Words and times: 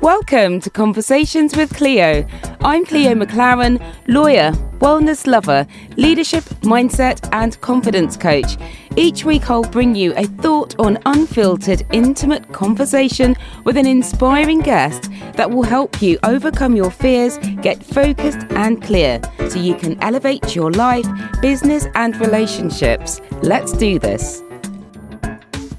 Welcome 0.00 0.60
to 0.60 0.70
Conversations 0.70 1.56
with 1.56 1.74
Cleo. 1.74 2.26
I'm 2.60 2.84
Cleo 2.84 3.14
McLaren, 3.14 3.82
lawyer, 4.06 4.50
wellness 4.80 5.26
lover, 5.26 5.66
leadership, 5.96 6.44
mindset, 6.62 7.26
and 7.32 7.58
confidence 7.60 8.16
coach. 8.16 8.58
Each 8.96 9.24
week, 9.24 9.48
I'll 9.48 9.62
bring 9.62 9.94
you 9.94 10.12
a 10.16 10.24
thought 10.24 10.78
on 10.78 10.98
unfiltered, 11.06 11.86
intimate 11.92 12.52
conversation 12.52 13.34
with 13.64 13.76
an 13.76 13.86
inspiring 13.86 14.60
guest 14.60 15.10
that 15.34 15.50
will 15.50 15.62
help 15.62 16.02
you 16.02 16.18
overcome 16.24 16.76
your 16.76 16.90
fears, 16.90 17.38
get 17.62 17.82
focused 17.82 18.44
and 18.50 18.82
clear 18.82 19.20
so 19.48 19.58
you 19.58 19.74
can 19.74 19.98
elevate 20.02 20.54
your 20.54 20.70
life, 20.72 21.06
business, 21.40 21.86
and 21.94 22.16
relationships. 22.20 23.20
Let's 23.42 23.72
do 23.72 23.98
this. 23.98 24.42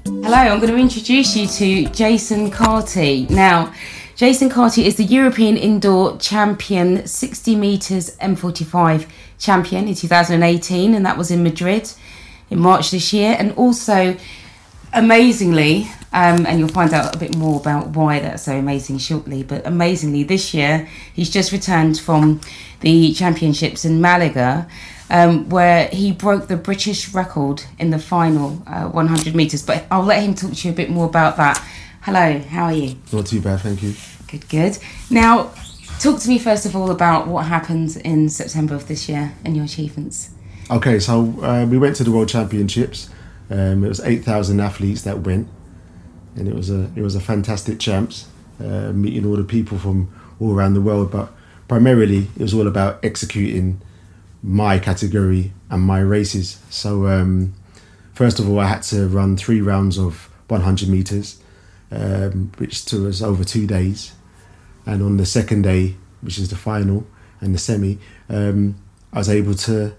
Hello, 0.04 0.38
I'm 0.38 0.58
going 0.58 0.72
to 0.72 0.78
introduce 0.78 1.36
you 1.36 1.46
to 1.46 1.92
Jason 1.92 2.50
Carty. 2.50 3.28
Now, 3.30 3.72
Jason 4.16 4.48
Carty 4.48 4.86
is 4.86 4.96
the 4.96 5.04
European 5.04 5.58
Indoor 5.58 6.16
Champion 6.16 7.06
60 7.06 7.54
metres 7.54 8.16
M45 8.16 9.06
champion 9.38 9.88
in 9.88 9.94
2018, 9.94 10.94
and 10.94 11.04
that 11.04 11.18
was 11.18 11.30
in 11.30 11.42
Madrid 11.42 11.92
in 12.48 12.58
March 12.58 12.92
this 12.92 13.12
year. 13.12 13.36
And 13.38 13.52
also, 13.58 14.16
amazingly, 14.94 15.82
um, 16.14 16.46
and 16.46 16.58
you'll 16.58 16.70
find 16.70 16.94
out 16.94 17.14
a 17.14 17.18
bit 17.18 17.36
more 17.36 17.60
about 17.60 17.88
why 17.88 18.18
that's 18.20 18.44
so 18.44 18.56
amazing 18.56 18.96
shortly, 18.96 19.42
but 19.42 19.66
amazingly, 19.66 20.22
this 20.22 20.54
year 20.54 20.88
he's 21.12 21.28
just 21.28 21.52
returned 21.52 22.00
from 22.00 22.40
the 22.80 23.12
championships 23.12 23.84
in 23.84 24.00
Malaga. 24.00 24.66
Um, 25.08 25.48
where 25.50 25.86
he 25.86 26.10
broke 26.10 26.48
the 26.48 26.56
British 26.56 27.14
record 27.14 27.62
in 27.78 27.90
the 27.90 27.98
final 28.00 28.60
uh, 28.66 28.88
100 28.88 29.36
metres. 29.36 29.64
But 29.64 29.86
I'll 29.88 30.02
let 30.02 30.20
him 30.20 30.34
talk 30.34 30.52
to 30.52 30.66
you 30.66 30.74
a 30.74 30.76
bit 30.76 30.90
more 30.90 31.06
about 31.06 31.36
that 31.36 31.64
Hello, 32.06 32.38
how 32.38 32.66
are 32.66 32.72
you? 32.72 32.94
Not 33.12 33.26
too 33.26 33.40
bad, 33.40 33.62
thank 33.62 33.82
you. 33.82 33.92
Good, 34.28 34.48
good. 34.48 34.78
Now, 35.10 35.50
talk 35.98 36.20
to 36.20 36.28
me 36.28 36.38
first 36.38 36.64
of 36.64 36.76
all 36.76 36.92
about 36.92 37.26
what 37.26 37.46
happened 37.46 37.96
in 38.04 38.28
September 38.28 38.76
of 38.76 38.86
this 38.86 39.08
year 39.08 39.32
and 39.44 39.56
your 39.56 39.64
achievements. 39.64 40.30
Okay, 40.70 41.00
so 41.00 41.34
uh, 41.42 41.66
we 41.68 41.78
went 41.78 41.96
to 41.96 42.04
the 42.04 42.12
World 42.12 42.28
Championships. 42.28 43.10
Um, 43.50 43.82
it 43.82 43.88
was 43.88 43.98
eight 43.98 44.22
thousand 44.24 44.60
athletes 44.60 45.02
that 45.02 45.22
went, 45.22 45.48
and 46.36 46.46
it 46.46 46.54
was 46.54 46.70
a 46.70 46.88
it 46.94 47.02
was 47.02 47.16
a 47.16 47.20
fantastic 47.20 47.80
champs, 47.80 48.28
uh, 48.60 48.92
meeting 48.92 49.26
all 49.26 49.34
the 49.34 49.42
people 49.42 49.76
from 49.76 50.08
all 50.38 50.54
around 50.54 50.74
the 50.74 50.80
world. 50.80 51.10
But 51.10 51.32
primarily, 51.66 52.28
it 52.36 52.42
was 52.42 52.54
all 52.54 52.68
about 52.68 53.04
executing 53.04 53.80
my 54.44 54.78
category 54.78 55.52
and 55.70 55.82
my 55.82 55.98
races. 55.98 56.60
So 56.70 57.08
um, 57.08 57.54
first 58.14 58.38
of 58.38 58.48
all, 58.48 58.60
I 58.60 58.68
had 58.68 58.84
to 58.94 59.08
run 59.08 59.36
three 59.36 59.60
rounds 59.60 59.98
of 59.98 60.30
100 60.46 60.88
meters 60.88 61.42
um, 61.90 62.52
which 62.58 62.84
took 62.84 63.06
us 63.06 63.22
over 63.22 63.44
two 63.44 63.66
days. 63.66 64.12
And 64.84 65.02
on 65.02 65.16
the 65.16 65.26
second 65.26 65.62
day, 65.62 65.96
which 66.20 66.38
is 66.38 66.48
the 66.48 66.56
final 66.56 67.06
and 67.40 67.54
the 67.54 67.58
semi, 67.58 67.98
um, 68.28 68.76
I 69.12 69.18
was 69.18 69.28
able 69.28 69.54
to 69.54 69.94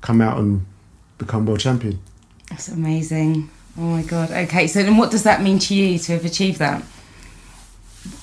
come 0.00 0.20
out 0.20 0.38
and 0.38 0.66
become 1.18 1.46
world 1.46 1.60
champion. 1.60 2.00
That's 2.50 2.68
amazing. 2.68 3.50
Oh 3.76 3.82
my 3.82 4.02
god. 4.02 4.30
Okay, 4.30 4.66
so 4.66 4.82
then 4.82 4.96
what 4.96 5.10
does 5.10 5.22
that 5.24 5.42
mean 5.42 5.58
to 5.60 5.74
you 5.74 5.98
to 5.98 6.12
have 6.12 6.24
achieved 6.24 6.58
that? 6.58 6.82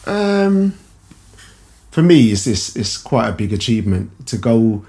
Um, 0.05 0.77
for 1.89 2.01
me, 2.01 2.31
it's, 2.31 2.47
it's 2.47 2.75
it's 2.75 2.97
quite 2.97 3.27
a 3.27 3.33
big 3.33 3.51
achievement 3.51 4.27
to 4.27 4.37
go 4.37 4.85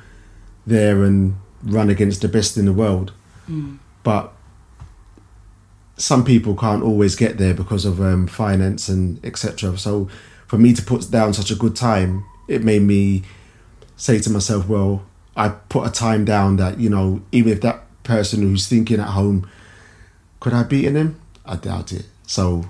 there 0.67 1.03
and 1.03 1.37
run 1.63 1.91
against 1.91 2.23
the 2.23 2.29
best 2.29 2.57
in 2.57 2.67
the 2.67 2.73
world. 2.73 3.13
Mm. 3.49 3.79
But 4.03 4.33
some 5.97 6.25
people 6.25 6.57
can't 6.57 6.83
always 6.83 7.15
get 7.15 7.39
there 7.39 7.55
because 7.55 7.85
of 7.85 8.01
um, 8.01 8.27
finance 8.27 8.89
and 8.89 9.25
etc. 9.25 9.77
So 9.79 10.09
for 10.47 10.59
me 10.59 10.73
to 10.73 10.83
put 10.83 11.11
down 11.11 11.35
such 11.35 11.51
a 11.51 11.55
good 11.55 11.77
time, 11.77 12.25
it 12.49 12.63
made 12.63 12.83
me 12.83 13.23
say 13.97 14.19
to 14.21 14.31
myself, 14.31 14.69
well, 14.69 15.05
I 15.37 15.51
put 15.51 15.87
a 15.87 15.91
time 15.91 16.25
down 16.25 16.57
that 16.57 16.79
you 16.79 16.91
know 16.91 17.23
even 17.33 17.53
if 17.53 17.61
that 17.63 17.85
person 18.03 18.43
who's 18.43 18.69
thinking 18.69 19.01
at 19.01 19.09
home, 19.09 19.49
could 20.41 20.53
I 20.53 20.65
beat 20.65 20.85
him? 20.85 21.21
I 21.47 21.57
doubt 21.57 21.93
it. 21.93 22.07
So 22.27 22.65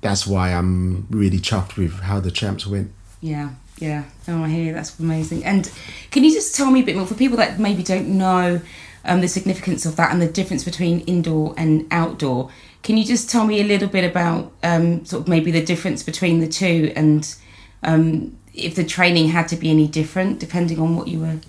that's 0.00 0.26
why 0.26 0.52
I'm 0.52 1.06
really 1.10 1.38
chuffed 1.38 1.76
with 1.76 2.00
how 2.00 2.20
the 2.20 2.30
champs 2.30 2.66
went. 2.66 2.92
Yeah, 3.20 3.50
yeah. 3.78 4.04
Oh, 4.28 4.44
I 4.44 4.48
hear 4.48 4.64
you. 4.64 4.72
That's 4.72 4.98
amazing. 4.98 5.44
And 5.44 5.70
can 6.10 6.24
you 6.24 6.32
just 6.32 6.54
tell 6.54 6.70
me 6.70 6.80
a 6.80 6.84
bit 6.84 6.96
more 6.96 7.06
for 7.06 7.14
people 7.14 7.36
that 7.38 7.58
maybe 7.58 7.82
don't 7.82 8.08
know 8.08 8.60
um, 9.04 9.20
the 9.20 9.28
significance 9.28 9.86
of 9.86 9.96
that 9.96 10.12
and 10.12 10.20
the 10.20 10.28
difference 10.28 10.64
between 10.64 11.00
indoor 11.00 11.54
and 11.56 11.86
outdoor? 11.90 12.50
Can 12.86 12.96
you 12.96 13.04
just 13.04 13.28
tell 13.28 13.44
me 13.44 13.60
a 13.60 13.64
little 13.64 13.88
bit 13.88 14.04
about 14.04 14.52
um, 14.62 15.04
sort 15.04 15.22
of 15.22 15.28
maybe 15.28 15.50
the 15.50 15.60
difference 15.60 16.04
between 16.04 16.38
the 16.38 16.46
two 16.46 16.92
and 16.94 17.34
um, 17.82 18.38
if 18.54 18.76
the 18.76 18.84
training 18.84 19.26
had 19.26 19.48
to 19.48 19.56
be 19.56 19.70
any 19.70 19.88
different 19.88 20.38
depending 20.38 20.78
on 20.78 20.94
what 20.94 21.08
you 21.08 21.18
were? 21.18 21.40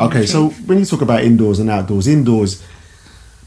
Okay, 0.00 0.24
so 0.24 0.48
when 0.48 0.78
you 0.78 0.86
talk 0.86 1.02
about 1.02 1.24
indoors 1.24 1.58
and 1.58 1.68
outdoors, 1.68 2.06
indoors, 2.06 2.64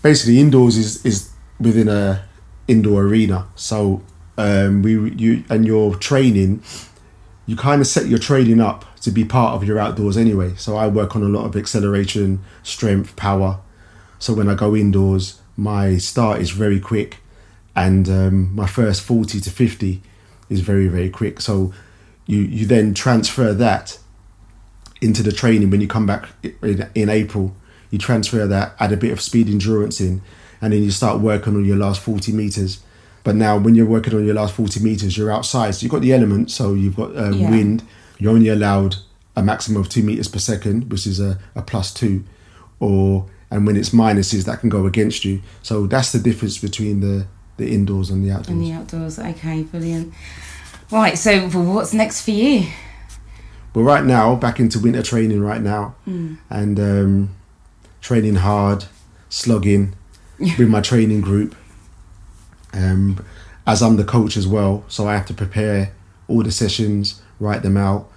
basically 0.04 0.40
indoors 0.40 0.78
is 0.78 1.04
is 1.04 1.32
within 1.60 1.90
a 1.90 2.24
indoor 2.68 3.02
arena. 3.02 3.48
So 3.56 4.04
um, 4.38 4.84
we 4.84 5.10
you 5.10 5.44
and 5.50 5.66
your 5.66 5.96
training, 5.96 6.62
you 7.48 7.56
kind 7.56 7.82
of 7.82 7.88
set 7.88 8.06
your 8.06 8.20
training 8.20 8.62
up 8.62 8.86
to 9.02 9.10
be 9.10 9.26
part 9.26 9.56
of 9.56 9.64
your 9.64 9.80
outdoors 9.80 10.16
anyway. 10.16 10.54
So 10.58 10.78
I 10.78 10.86
work 10.86 11.16
on 11.16 11.24
a 11.24 11.30
lot 11.30 11.46
of 11.46 11.56
acceleration, 11.56 12.44
strength, 12.62 13.16
power. 13.16 13.62
So 14.20 14.32
when 14.32 14.48
I 14.48 14.54
go 14.54 14.76
indoors, 14.76 15.42
my 15.58 15.98
start 15.98 16.40
is 16.40 16.52
very 16.52 16.80
quick 16.80 17.18
and 17.76 18.10
um, 18.10 18.56
my 18.56 18.68
first 18.68 19.02
40 19.02 19.40
to 19.42 19.50
50 19.50 20.02
is 20.50 20.62
very 20.62 20.88
very 20.88 21.10
quick. 21.10 21.42
So 21.42 21.74
you 22.26 22.40
you 22.40 22.66
then 22.66 22.94
transfer 22.94 23.54
that 23.54 24.00
into 25.02 25.24
the 25.24 25.32
training. 25.32 25.70
When 25.70 25.82
you 25.82 25.88
come 25.88 26.06
back 26.06 26.30
in, 26.44 26.90
in 26.96 27.10
april 27.10 27.56
you 27.90 27.98
transfer 27.98 28.48
that 28.48 28.74
add 28.80 28.92
a 28.92 28.98
bit 28.98 29.12
of 29.12 29.22
speed 29.22 29.50
endurance 29.50 30.00
in 30.00 30.22
and 30.62 30.74
then 30.74 30.82
you 30.84 30.92
start 30.92 31.20
working 31.20 31.56
on 31.56 31.66
your 31.66 31.78
last 31.78 32.02
40 32.02 32.32
meters. 32.32 32.82
But 33.24 33.36
now 33.36 33.58
when 33.58 33.76
you're 33.76 33.86
working 33.86 34.16
on 34.16 34.26
your 34.26 34.36
last 34.36 34.54
40 34.54 34.80
meters 34.82 35.18
you're 35.18 35.32
outside. 35.32 35.76
So 35.76 35.84
you've 35.84 35.92
got 35.92 36.02
the 36.02 36.14
element. 36.14 36.52
So 36.52 36.74
you've 36.74 36.96
got 36.96 37.16
uh, 37.16 37.32
yeah. 37.32 37.50
wind. 37.50 37.84
You're 38.18 38.34
only 38.34 38.50
allowed 38.50 38.98
a 39.36 39.42
maximum 39.42 39.82
of 39.82 39.90
two 39.90 40.04
meters 40.04 40.28
per 40.28 40.40
second 40.40 40.92
which 40.92 41.06
is 41.08 41.20
a, 41.20 41.40
a 41.56 41.62
plus 41.62 41.94
two. 41.94 42.24
Or 42.80 43.30
and 43.50 43.68
when 43.68 43.76
it's 43.76 43.90
minuses 43.90 44.46
that 44.46 44.62
can 44.62 44.70
go 44.70 44.86
against 44.86 45.26
you. 45.26 45.42
So 45.62 45.86
that's 45.86 46.14
the 46.14 46.20
difference 46.20 46.58
between 46.58 47.02
the 47.02 47.28
the 47.62 47.74
indoors 47.74 48.10
and 48.10 48.24
the 48.24 48.32
outdoors. 48.32 48.48
And 48.50 48.62
the 48.62 48.72
outdoors, 48.74 49.20
okay, 49.20 49.64
brilliant. 49.64 50.14
Right, 50.92 51.18
so 51.18 51.48
well, 51.48 51.76
what's 51.76 51.94
next 51.94 52.24
for 52.24 52.32
you? 52.32 52.68
Well, 53.74 53.86
right 53.86 54.04
now, 54.04 54.36
back 54.36 54.60
into 54.60 54.80
winter 54.80 55.02
training 55.02 55.42
right 55.42 55.62
now, 55.62 55.96
mm. 56.06 56.38
and 56.50 56.80
um, 56.80 57.36
training 58.02 58.36
hard, 58.36 58.86
slugging 59.30 59.96
with 60.40 60.68
my 60.68 60.82
training 60.82 61.22
group. 61.22 61.56
Um, 62.74 63.24
as 63.66 63.82
I'm 63.82 63.96
the 63.96 64.04
coach 64.04 64.36
as 64.36 64.48
well, 64.48 64.84
so 64.88 65.08
I 65.08 65.14
have 65.14 65.26
to 65.28 65.34
prepare 65.34 65.94
all 66.28 66.44
the 66.44 66.52
sessions, 66.52 67.22
write 67.40 67.64
them 67.64 67.78
out, 67.78 68.10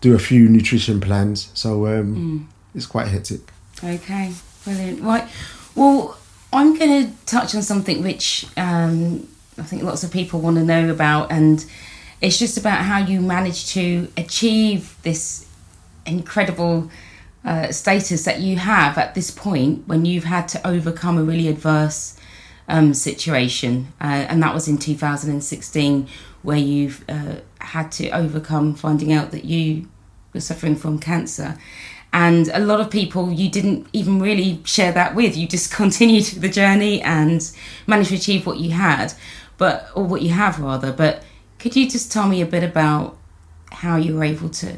do 0.00 0.14
a 0.14 0.18
few 0.18 0.48
nutrition 0.48 1.00
plans. 1.00 1.50
So 1.54 1.86
um, 1.86 2.16
mm. 2.16 2.46
it's 2.74 2.86
quite 2.86 3.08
hectic. 3.08 3.40
Okay, 3.84 4.32
brilliant. 4.64 5.02
Right, 5.02 5.28
well, 5.74 6.16
I'm 6.52 6.76
going 6.76 7.06
to 7.06 7.12
touch 7.24 7.54
on 7.54 7.62
something 7.62 8.02
which 8.02 8.46
um, 8.56 9.26
I 9.58 9.62
think 9.62 9.82
lots 9.82 10.04
of 10.04 10.10
people 10.10 10.40
want 10.40 10.56
to 10.56 10.64
know 10.64 10.90
about, 10.90 11.32
and 11.32 11.64
it's 12.20 12.38
just 12.38 12.58
about 12.58 12.84
how 12.84 12.98
you 12.98 13.20
managed 13.20 13.68
to 13.68 14.08
achieve 14.16 14.96
this 15.02 15.48
incredible 16.04 16.90
uh, 17.44 17.72
status 17.72 18.24
that 18.24 18.40
you 18.40 18.56
have 18.56 18.98
at 18.98 19.14
this 19.14 19.30
point 19.30 19.88
when 19.88 20.04
you've 20.04 20.24
had 20.24 20.46
to 20.48 20.66
overcome 20.66 21.18
a 21.18 21.22
really 21.22 21.48
adverse 21.48 22.18
um, 22.68 22.92
situation, 22.92 23.92
uh, 24.00 24.26
and 24.28 24.42
that 24.42 24.52
was 24.52 24.68
in 24.68 24.76
2016, 24.76 26.06
where 26.42 26.58
you've 26.58 27.04
uh, 27.08 27.36
had 27.60 27.90
to 27.92 28.10
overcome 28.10 28.74
finding 28.74 29.12
out 29.12 29.30
that 29.30 29.44
you 29.44 29.88
were 30.34 30.40
suffering 30.40 30.76
from 30.76 30.98
cancer 30.98 31.58
and 32.12 32.48
a 32.48 32.58
lot 32.58 32.80
of 32.80 32.90
people 32.90 33.32
you 33.32 33.48
didn't 33.48 33.86
even 33.92 34.20
really 34.20 34.60
share 34.64 34.92
that 34.92 35.14
with. 35.14 35.36
You 35.36 35.46
just 35.46 35.72
continued 35.82 36.24
the 36.24 36.48
journey 36.48 37.00
and 37.02 37.50
managed 37.86 38.10
to 38.10 38.16
achieve 38.16 38.46
what 38.46 38.58
you 38.58 38.70
had 38.70 39.14
but 39.62 39.88
or 39.94 40.02
what 40.02 40.22
you 40.22 40.30
have 40.30 40.58
rather. 40.58 40.92
But 40.92 41.22
could 41.60 41.76
you 41.76 41.88
just 41.88 42.10
tell 42.10 42.26
me 42.26 42.42
a 42.42 42.46
bit 42.46 42.64
about 42.64 43.16
how 43.70 43.96
you 43.96 44.16
were 44.16 44.24
able 44.24 44.50
to 44.50 44.76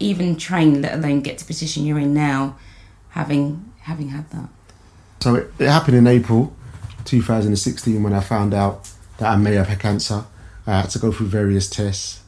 even 0.00 0.34
train 0.34 0.82
let 0.82 0.94
alone 0.94 1.20
get 1.20 1.38
to 1.38 1.44
position 1.44 1.86
you're 1.86 2.00
in 2.00 2.12
now 2.12 2.56
having 3.10 3.72
having 3.82 4.08
had 4.08 4.28
that? 4.30 4.48
So 5.20 5.36
it, 5.36 5.52
it 5.60 5.68
happened 5.68 5.96
in 5.96 6.06
april 6.08 6.54
2016 7.04 8.02
when 8.02 8.12
i 8.12 8.20
found 8.20 8.52
out 8.52 8.90
that 9.18 9.28
i 9.30 9.36
may 9.36 9.54
have 9.54 9.68
had 9.68 9.78
cancer. 9.78 10.24
I 10.66 10.80
had 10.80 10.90
to 10.90 10.98
go 10.98 11.12
through 11.12 11.28
various 11.28 11.68
tests. 11.70 12.22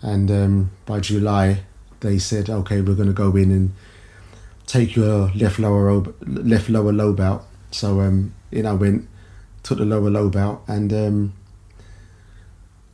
And 0.00 0.30
um, 0.30 0.70
by 0.86 1.00
july 1.00 1.64
they 2.04 2.18
said, 2.18 2.50
okay, 2.50 2.80
we're 2.82 2.94
going 2.94 3.08
to 3.08 3.14
go 3.14 3.34
in 3.34 3.50
and 3.50 3.72
take 4.66 4.94
your 4.94 5.30
left 5.34 5.58
lower 5.58 6.04
left 6.20 6.68
lower 6.68 6.92
lobe 6.92 7.20
out. 7.20 7.46
So 7.70 8.00
um, 8.00 8.34
in 8.52 8.66
I 8.66 8.74
went, 8.74 9.08
took 9.62 9.78
the 9.78 9.84
lower 9.84 10.10
lobe 10.10 10.36
out, 10.36 10.62
and 10.68 10.92
um, 10.92 11.32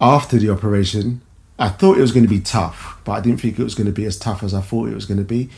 after 0.00 0.38
the 0.38 0.48
operation, 0.48 1.20
I 1.58 1.68
thought 1.68 1.98
it 1.98 2.00
was 2.00 2.12
going 2.12 2.24
to 2.24 2.30
be 2.30 2.40
tough, 2.40 2.98
but 3.04 3.12
I 3.12 3.20
didn't 3.20 3.40
think 3.40 3.58
it 3.58 3.64
was 3.64 3.74
going 3.74 3.88
to 3.88 3.92
be 3.92 4.06
as 4.06 4.18
tough 4.18 4.42
as 4.42 4.54
I 4.54 4.62
thought 4.62 4.88
it 4.88 4.94
was 4.94 5.04
going 5.04 5.18
to 5.18 5.24
be. 5.24 5.50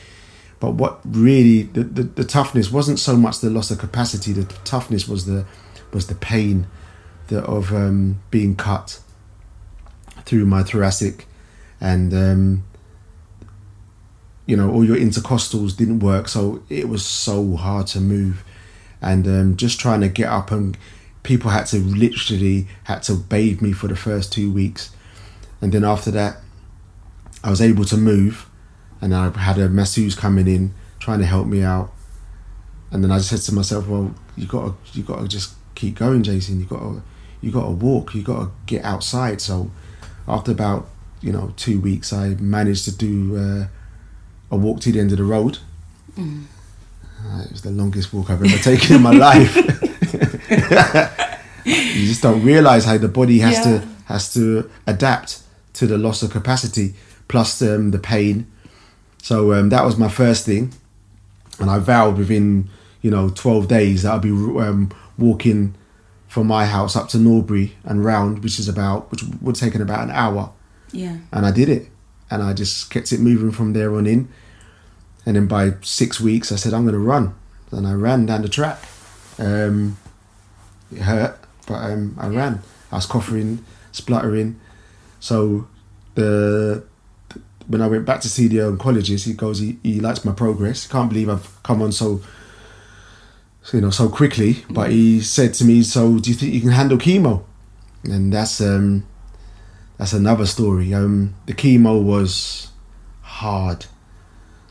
But 0.58 0.72
what 0.72 1.00
really 1.04 1.64
the, 1.64 1.84
the, 1.84 2.02
the 2.02 2.25
toughness 2.25 2.72
wasn't 2.72 2.99
so 2.99 3.16
much 3.16 3.40
the 3.40 3.50
loss 3.50 3.70
of 3.70 3.78
capacity. 3.78 4.32
The 4.32 4.44
toughness 4.64 5.06
was 5.06 5.26
the 5.26 5.44
was 5.93 6.06
the 6.06 6.14
pain 6.14 6.66
the, 7.28 7.44
of 7.44 7.72
um, 7.72 8.20
being 8.31 8.56
cut 8.56 9.00
through 10.25 10.46
my 10.46 10.62
thoracic, 10.62 11.26
and 11.81 12.14
um, 12.14 12.64
you 14.47 14.56
know 14.56 14.71
all 14.71 14.85
your 14.85 14.97
intercostals 14.97 15.77
didn't 15.77 16.00
work, 16.00 16.29
so 16.29 16.62
it 16.69 16.89
was 16.89 17.05
so 17.05 17.56
hard 17.56 17.87
to 17.89 18.00
move, 18.00 18.44
and 19.00 19.27
um, 19.27 19.56
just 19.56 19.81
trying 19.81 20.00
to 20.00 20.09
get 20.09 20.29
up 20.29 20.50
and 20.50 20.77
people 21.23 21.50
had 21.50 21.65
to 21.67 21.79
literally 21.79 22.67
had 22.85 23.03
to 23.05 23.15
bathe 23.15 23.62
me 23.62 23.73
for 23.73 23.89
the 23.89 23.97
first 23.97 24.33
two 24.33 24.53
weeks, 24.53 24.94
and 25.61 25.73
then 25.73 25.85
after 25.85 26.11
that, 26.11 26.39
I 27.44 27.50
was 27.50 27.61
able 27.61 27.85
to 27.87 27.97
move, 27.97 28.49
and 29.00 29.15
I 29.15 29.31
had 29.39 29.59
a 29.59 29.69
masseuse 29.69 30.15
coming 30.15 30.49
in 30.49 30.75
trying 30.99 31.19
to 31.19 31.27
help 31.27 31.47
me 31.47 31.62
out, 31.62 31.93
and 32.91 33.03
then 33.03 33.11
I 33.11 33.19
just 33.19 33.31
said 33.31 33.41
to 33.41 33.55
myself, 33.55 33.88
well, 33.88 34.15
you 34.37 34.47
got 34.47 34.67
to 34.67 34.99
you 34.99 35.03
got 35.05 35.21
to 35.21 35.29
just 35.29 35.55
keep 35.75 35.97
going, 35.97 36.23
Jason. 36.23 36.61
You 36.61 36.67
got 36.67 36.81
to 36.81 37.03
you 37.41 37.50
got 37.50 37.65
to 37.65 37.71
walk. 37.71 38.15
You 38.15 38.23
got 38.23 38.41
to 38.41 38.50
get 38.67 38.85
outside. 38.85 39.41
So 39.41 39.71
after 40.27 40.53
about 40.53 40.88
you 41.21 41.33
know 41.33 41.53
two 41.56 41.81
weeks, 41.81 42.12
I 42.12 42.31
managed 42.35 42.85
to 42.85 42.97
do 42.97 43.37
uh, 43.37 43.67
a 44.52 44.56
walked 44.56 44.82
to 44.82 44.93
the 44.93 45.00
end 45.00 45.10
of 45.10 45.19
the 45.19 45.25
road. 45.25 45.58
Mm. 46.16 46.44
Uh, 47.25 47.43
it 47.43 47.50
was 47.50 47.62
the 47.62 47.70
longest 47.70 48.12
walk 48.12 48.31
I've 48.31 48.44
ever 48.44 48.58
taken 48.58 48.96
in 48.96 49.02
my 49.02 49.10
life. 49.28 49.56
you 51.64 52.06
just 52.06 52.22
don't 52.22 52.44
realize 52.44 52.84
how 52.84 52.99
the 52.99 53.08
body 53.08 53.40
has 53.40 53.56
yeah. 53.56 53.62
to 53.62 53.88
has 54.06 54.32
to 54.34 54.70
adapt 54.87 55.43
to 55.72 55.87
the 55.87 55.96
loss 55.96 56.22
of 56.22 56.31
capacity 56.31 56.94
plus 57.28 57.62
um, 57.62 57.93
the 57.93 57.99
pain. 57.99 58.46
So 59.22 59.54
um, 59.54 59.70
that 59.70 59.84
was 59.84 59.96
my 59.96 60.08
first 60.08 60.44
thing, 60.44 60.75
and 61.58 61.70
I 61.70 61.78
vowed 61.78 62.19
within 62.19 62.69
you 63.00 63.10
know 63.10 63.31
twelve 63.31 63.69
days 63.69 64.02
that 64.02 64.12
I'd 64.12 64.22
be 64.22 64.31
um, 64.31 64.90
walking 65.16 65.75
from 66.28 66.46
my 66.46 66.66
house 66.66 66.96
up 66.96 67.08
to 67.10 67.19
Norbury 67.19 67.76
and 67.84 68.04
round, 68.04 68.43
which 68.43 68.58
is 68.58 68.69
about 68.69 69.10
which 69.10 69.22
would 69.40 69.56
take 69.56 69.75
about 69.75 70.02
an 70.02 70.10
hour. 70.10 70.52
Yeah. 70.90 71.19
And 71.32 71.46
I 71.46 71.52
did 71.52 71.69
it, 71.69 71.88
and 72.31 72.43
I 72.43 72.52
just 72.52 72.90
kept 72.90 73.12
it 73.12 73.20
moving 73.20 73.52
from 73.52 73.72
there 73.72 73.94
on 73.94 74.06
in. 74.06 74.28
And 75.25 75.37
then 75.37 75.47
by 75.47 75.75
six 75.83 76.21
weeks, 76.21 76.51
I 76.51 76.57
said 76.57 76.75
I'm 76.75 76.83
going 76.83 76.95
to 76.95 76.99
run. 76.99 77.35
And 77.71 77.87
I 77.87 77.93
ran 77.93 78.27
down 78.27 78.43
the 78.43 78.49
track. 78.49 78.79
Um, 79.39 79.97
it 80.91 81.03
hurt, 81.03 81.39
but 81.67 81.75
um, 81.75 82.17
I 82.21 82.29
ran. 82.29 82.61
I 82.91 82.97
was 82.97 83.07
coughing, 83.07 83.65
spluttering. 83.93 84.61
So 85.21 85.69
the 86.15 86.85
when 87.67 87.81
I 87.81 87.87
went 87.87 88.05
back 88.05 88.21
to 88.23 88.29
CDO 88.29 88.51
the 88.51 88.77
oncologist, 88.77 89.25
he 89.25 89.33
goes, 89.33 89.61
he, 89.61 89.79
he 89.83 90.01
likes 90.01 90.25
my 90.25 90.33
progress. 90.33 90.87
Can't 90.87 91.09
believe 91.09 91.31
I've 91.31 91.63
come 91.63 91.81
on 91.81 91.93
so 91.93 92.21
you 93.73 93.81
know, 93.81 93.91
so 93.91 94.09
quickly. 94.09 94.65
But 94.69 94.91
he 94.91 95.21
said 95.21 95.55
to 95.55 95.65
me, 95.65 95.83
"So, 95.83 96.19
do 96.19 96.31
you 96.31 96.37
think 96.37 96.55
you 96.55 96.61
can 96.61 96.71
handle 96.71 96.99
chemo?" 96.99 97.45
And 98.05 98.33
that's 98.33 98.61
um, 98.61 99.07
that's 99.99 100.13
another 100.13 100.47
story. 100.47 100.93
Um, 100.93 101.35
the 101.47 101.55
chemo 101.55 102.03
was 102.03 102.69
hard. 103.21 103.87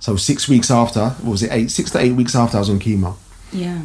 So 0.02 0.16
six 0.16 0.50
weeks 0.50 0.72
after, 0.72 1.10
what 1.10 1.32
was 1.32 1.44
it 1.44 1.52
eight, 1.52 1.70
six 1.70 1.92
to 1.92 2.00
eight 2.00 2.14
weeks 2.14 2.36
after 2.36 2.58
I 2.58 2.60
was 2.60 2.72
on 2.72 2.80
chemo. 2.80 3.16
Yeah. 3.54 3.84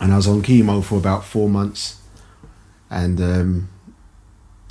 And 0.00 0.12
I 0.12 0.16
was 0.16 0.26
on 0.26 0.42
chemo 0.42 0.82
for 0.82 0.96
about 0.96 1.24
four 1.24 1.48
months, 1.48 2.00
and 2.90 3.20
um, 3.20 3.68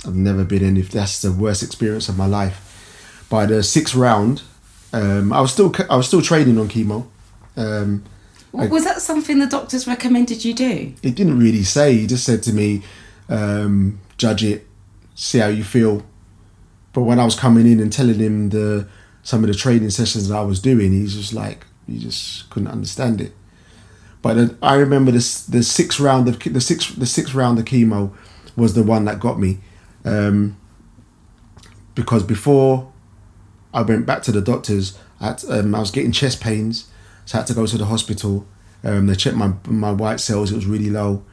I've 0.04 0.16
never 0.16 0.44
been 0.44 0.64
in. 0.64 0.76
If 0.76 0.90
that's 0.90 1.22
the 1.22 1.30
worst 1.30 1.62
experience 1.62 2.08
of 2.08 2.18
my 2.18 2.26
life. 2.26 2.68
By 3.30 3.46
the 3.46 3.62
sixth 3.62 3.94
round, 3.94 4.42
um, 4.92 5.32
I 5.32 5.40
was 5.40 5.52
still 5.52 5.72
I 5.88 5.96
was 5.96 6.08
still 6.08 6.20
training 6.20 6.58
on 6.58 6.68
chemo. 6.68 7.06
Um, 7.56 8.02
was 8.52 8.84
that 8.84 9.00
something 9.00 9.38
the 9.38 9.46
doctors 9.46 9.86
recommended 9.86 10.44
you 10.44 10.52
do? 10.52 10.92
It 11.02 11.14
didn't 11.14 11.38
really 11.38 11.62
say. 11.62 11.94
He 11.94 12.06
just 12.08 12.24
said 12.24 12.42
to 12.42 12.52
me, 12.52 12.82
um, 13.28 14.00
"Judge 14.18 14.42
it, 14.42 14.66
see 15.14 15.38
how 15.38 15.46
you 15.46 15.62
feel." 15.62 16.02
But 16.92 17.02
when 17.02 17.20
I 17.20 17.24
was 17.24 17.36
coming 17.36 17.70
in 17.70 17.78
and 17.78 17.90
telling 17.92 18.18
him 18.18 18.50
the 18.50 18.88
some 19.22 19.44
of 19.44 19.48
the 19.48 19.54
training 19.54 19.90
sessions 19.90 20.28
that 20.28 20.36
I 20.36 20.42
was 20.42 20.60
doing, 20.60 20.92
he's 20.92 21.14
just 21.14 21.32
like 21.32 21.66
he 21.86 21.98
just 21.98 22.50
couldn't 22.50 22.68
understand 22.68 23.20
it. 23.20 23.32
But 24.20 24.56
I 24.62 24.74
remember 24.74 25.10
this 25.10 25.44
the 25.44 25.62
sixth 25.62 26.00
round 26.00 26.28
of 26.28 26.38
the 26.38 26.60
sixth 26.60 26.96
the 26.96 27.06
sixth 27.06 27.34
round 27.34 27.58
of 27.58 27.64
chemo 27.64 28.12
was 28.56 28.74
the 28.74 28.82
one 28.82 29.04
that 29.06 29.18
got 29.18 29.38
me, 29.38 29.58
um, 30.04 30.56
because 31.94 32.22
before 32.22 32.92
I 33.72 33.82
went 33.82 34.06
back 34.06 34.22
to 34.24 34.32
the 34.32 34.42
doctors, 34.42 34.98
I, 35.20 35.34
um, 35.48 35.74
I 35.74 35.80
was 35.80 35.90
getting 35.90 36.12
chest 36.12 36.40
pains 36.40 36.88
so 37.24 37.38
I 37.38 37.40
had 37.40 37.46
to 37.48 37.54
go 37.54 37.66
to 37.66 37.78
the 37.78 37.86
hospital. 37.86 38.46
Um, 38.84 39.06
they 39.06 39.14
checked 39.14 39.36
my 39.36 39.52
my 39.66 39.92
white 39.92 40.20
cells; 40.20 40.52
it 40.52 40.56
was 40.56 40.66
really 40.66 40.90
low, 40.90 41.24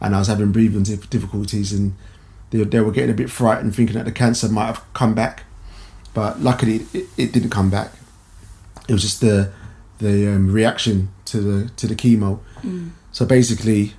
and 0.00 0.14
I 0.14 0.18
was 0.18 0.28
having 0.28 0.52
breathing 0.52 0.82
difficulties. 0.82 1.72
And 1.72 1.94
they, 2.50 2.64
they 2.64 2.80
were 2.80 2.92
getting 2.92 3.10
a 3.10 3.14
bit 3.14 3.30
frightened, 3.30 3.74
thinking 3.74 3.96
that 3.96 4.06
the 4.06 4.12
cancer 4.12 4.48
might 4.48 4.66
have 4.66 4.84
come 4.94 5.14
back, 5.14 5.44
but 6.14 6.40
luckily 6.40 6.86
it, 6.94 7.06
it 7.16 7.32
didn't 7.32 7.50
come 7.50 7.68
back. 7.68 7.92
It 8.88 8.92
was 8.92 9.02
just 9.02 9.20
the 9.20 9.52
the 9.98 10.28
um, 10.28 10.52
reaction 10.52 11.10
to 11.26 11.40
the 11.40 11.70
to 11.70 11.86
the 11.86 11.94
chemo. 11.94 12.40
Mm. 12.62 12.90
So 13.12 13.26
basically, 13.26 13.92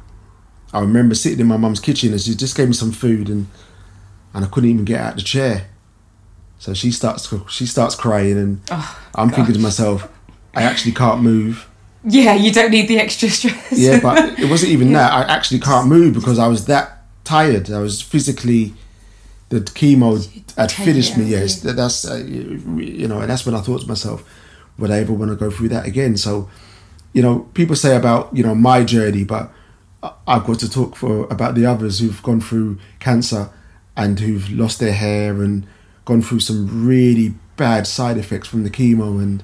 I 0.74 0.80
remember 0.80 1.16
sitting 1.16 1.40
in 1.40 1.48
my 1.48 1.58
mum's 1.58 1.80
kitchen 1.80 2.12
and 2.12 2.22
she 2.22 2.36
just 2.36 2.56
gave 2.56 2.68
me 2.68 2.74
some 2.74 2.92
food 2.92 3.30
and 3.30 3.48
and 4.34 4.44
I 4.44 4.48
couldn't 4.48 4.70
even 4.70 4.86
get 4.86 5.00
out 5.00 5.12
of 5.12 5.18
the 5.18 5.24
chair. 5.24 5.68
So 6.60 6.74
she 6.74 6.92
starts 6.92 7.34
she 7.50 7.66
starts 7.66 7.96
crying 7.96 8.38
and 8.38 8.62
oh, 8.72 9.00
I'm 9.16 9.28
gosh. 9.28 9.36
thinking 9.36 9.54
to 9.56 9.60
myself, 9.60 10.08
I 10.54 10.64
actually 10.64 10.94
can't 10.94 11.22
move. 11.22 11.70
Yeah, 12.08 12.36
you 12.36 12.52
don't 12.52 12.72
need 12.72 12.88
the 12.88 13.00
extra 13.00 13.30
stress. 13.30 13.72
yeah, 13.72 14.00
but 14.00 14.40
it 14.40 14.50
wasn't 14.50 14.72
even 14.72 14.90
yeah. 14.92 14.98
that. 15.00 15.14
I 15.14 15.34
actually 15.34 15.60
can't 15.60 15.88
move 15.88 16.14
because 16.14 16.38
I 16.38 16.48
was 16.48 16.66
that 16.66 17.04
tired. 17.24 17.72
I 17.72 17.80
was 17.80 18.02
physically 18.02 18.74
the 19.50 19.62
chemo 19.62 20.18
had 20.56 20.72
finished 20.72 21.18
me. 21.18 21.26
Yes, 21.26 21.64
yeah. 21.64 21.74
that's 21.74 22.10
uh, 22.10 22.16
you 22.16 23.08
know, 23.08 23.20
and 23.20 23.30
that's 23.30 23.46
when 23.46 23.56
I 23.56 23.62
thought 23.62 23.82
to 23.82 23.88
myself, 23.88 24.24
would 24.78 24.92
I 24.92 25.00
ever 25.00 25.14
want 25.14 25.32
to 25.32 25.36
go 25.36 25.52
through 25.52 25.70
that 25.70 25.86
again? 25.86 26.18
So, 26.18 26.50
you 27.14 27.22
know, 27.22 27.40
people 27.54 27.76
say 27.76 27.96
about 27.96 28.36
you 28.36 28.44
know 28.44 28.56
my 28.56 28.84
journey, 28.84 29.24
but 29.24 29.52
I've 30.28 30.46
got 30.46 30.60
to 30.60 30.70
talk 30.70 30.96
for 30.96 31.26
about 31.26 31.56
the 31.56 31.66
others 31.66 32.00
who've 32.00 32.22
gone 32.24 32.42
through 32.42 32.80
cancer 33.00 33.50
and 33.96 34.20
who've 34.20 34.50
lost 34.50 34.80
their 34.80 34.94
hair 34.94 35.42
and 35.42 35.66
gone 36.04 36.22
through 36.22 36.42
some 36.42 36.86
really 36.86 37.34
bad 37.58 37.88
side 37.88 38.18
effects 38.18 38.48
from 38.48 38.64
the 38.64 38.70
chemo 38.70 39.22
and 39.22 39.44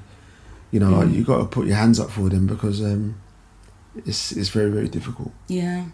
you 0.70 0.80
know, 0.80 0.86
mm. 0.86 1.04
like 1.04 1.14
you 1.14 1.22
got 1.22 1.38
to 1.38 1.44
put 1.44 1.66
your 1.66 1.76
hands 1.76 2.00
up 2.00 2.10
for 2.10 2.28
them 2.28 2.46
because 2.46 2.82
um, 2.82 3.20
it's 4.06 4.32
it's 4.32 4.48
very 4.48 4.70
very 4.70 4.88
difficult. 4.88 5.32
Yeah. 5.48 5.84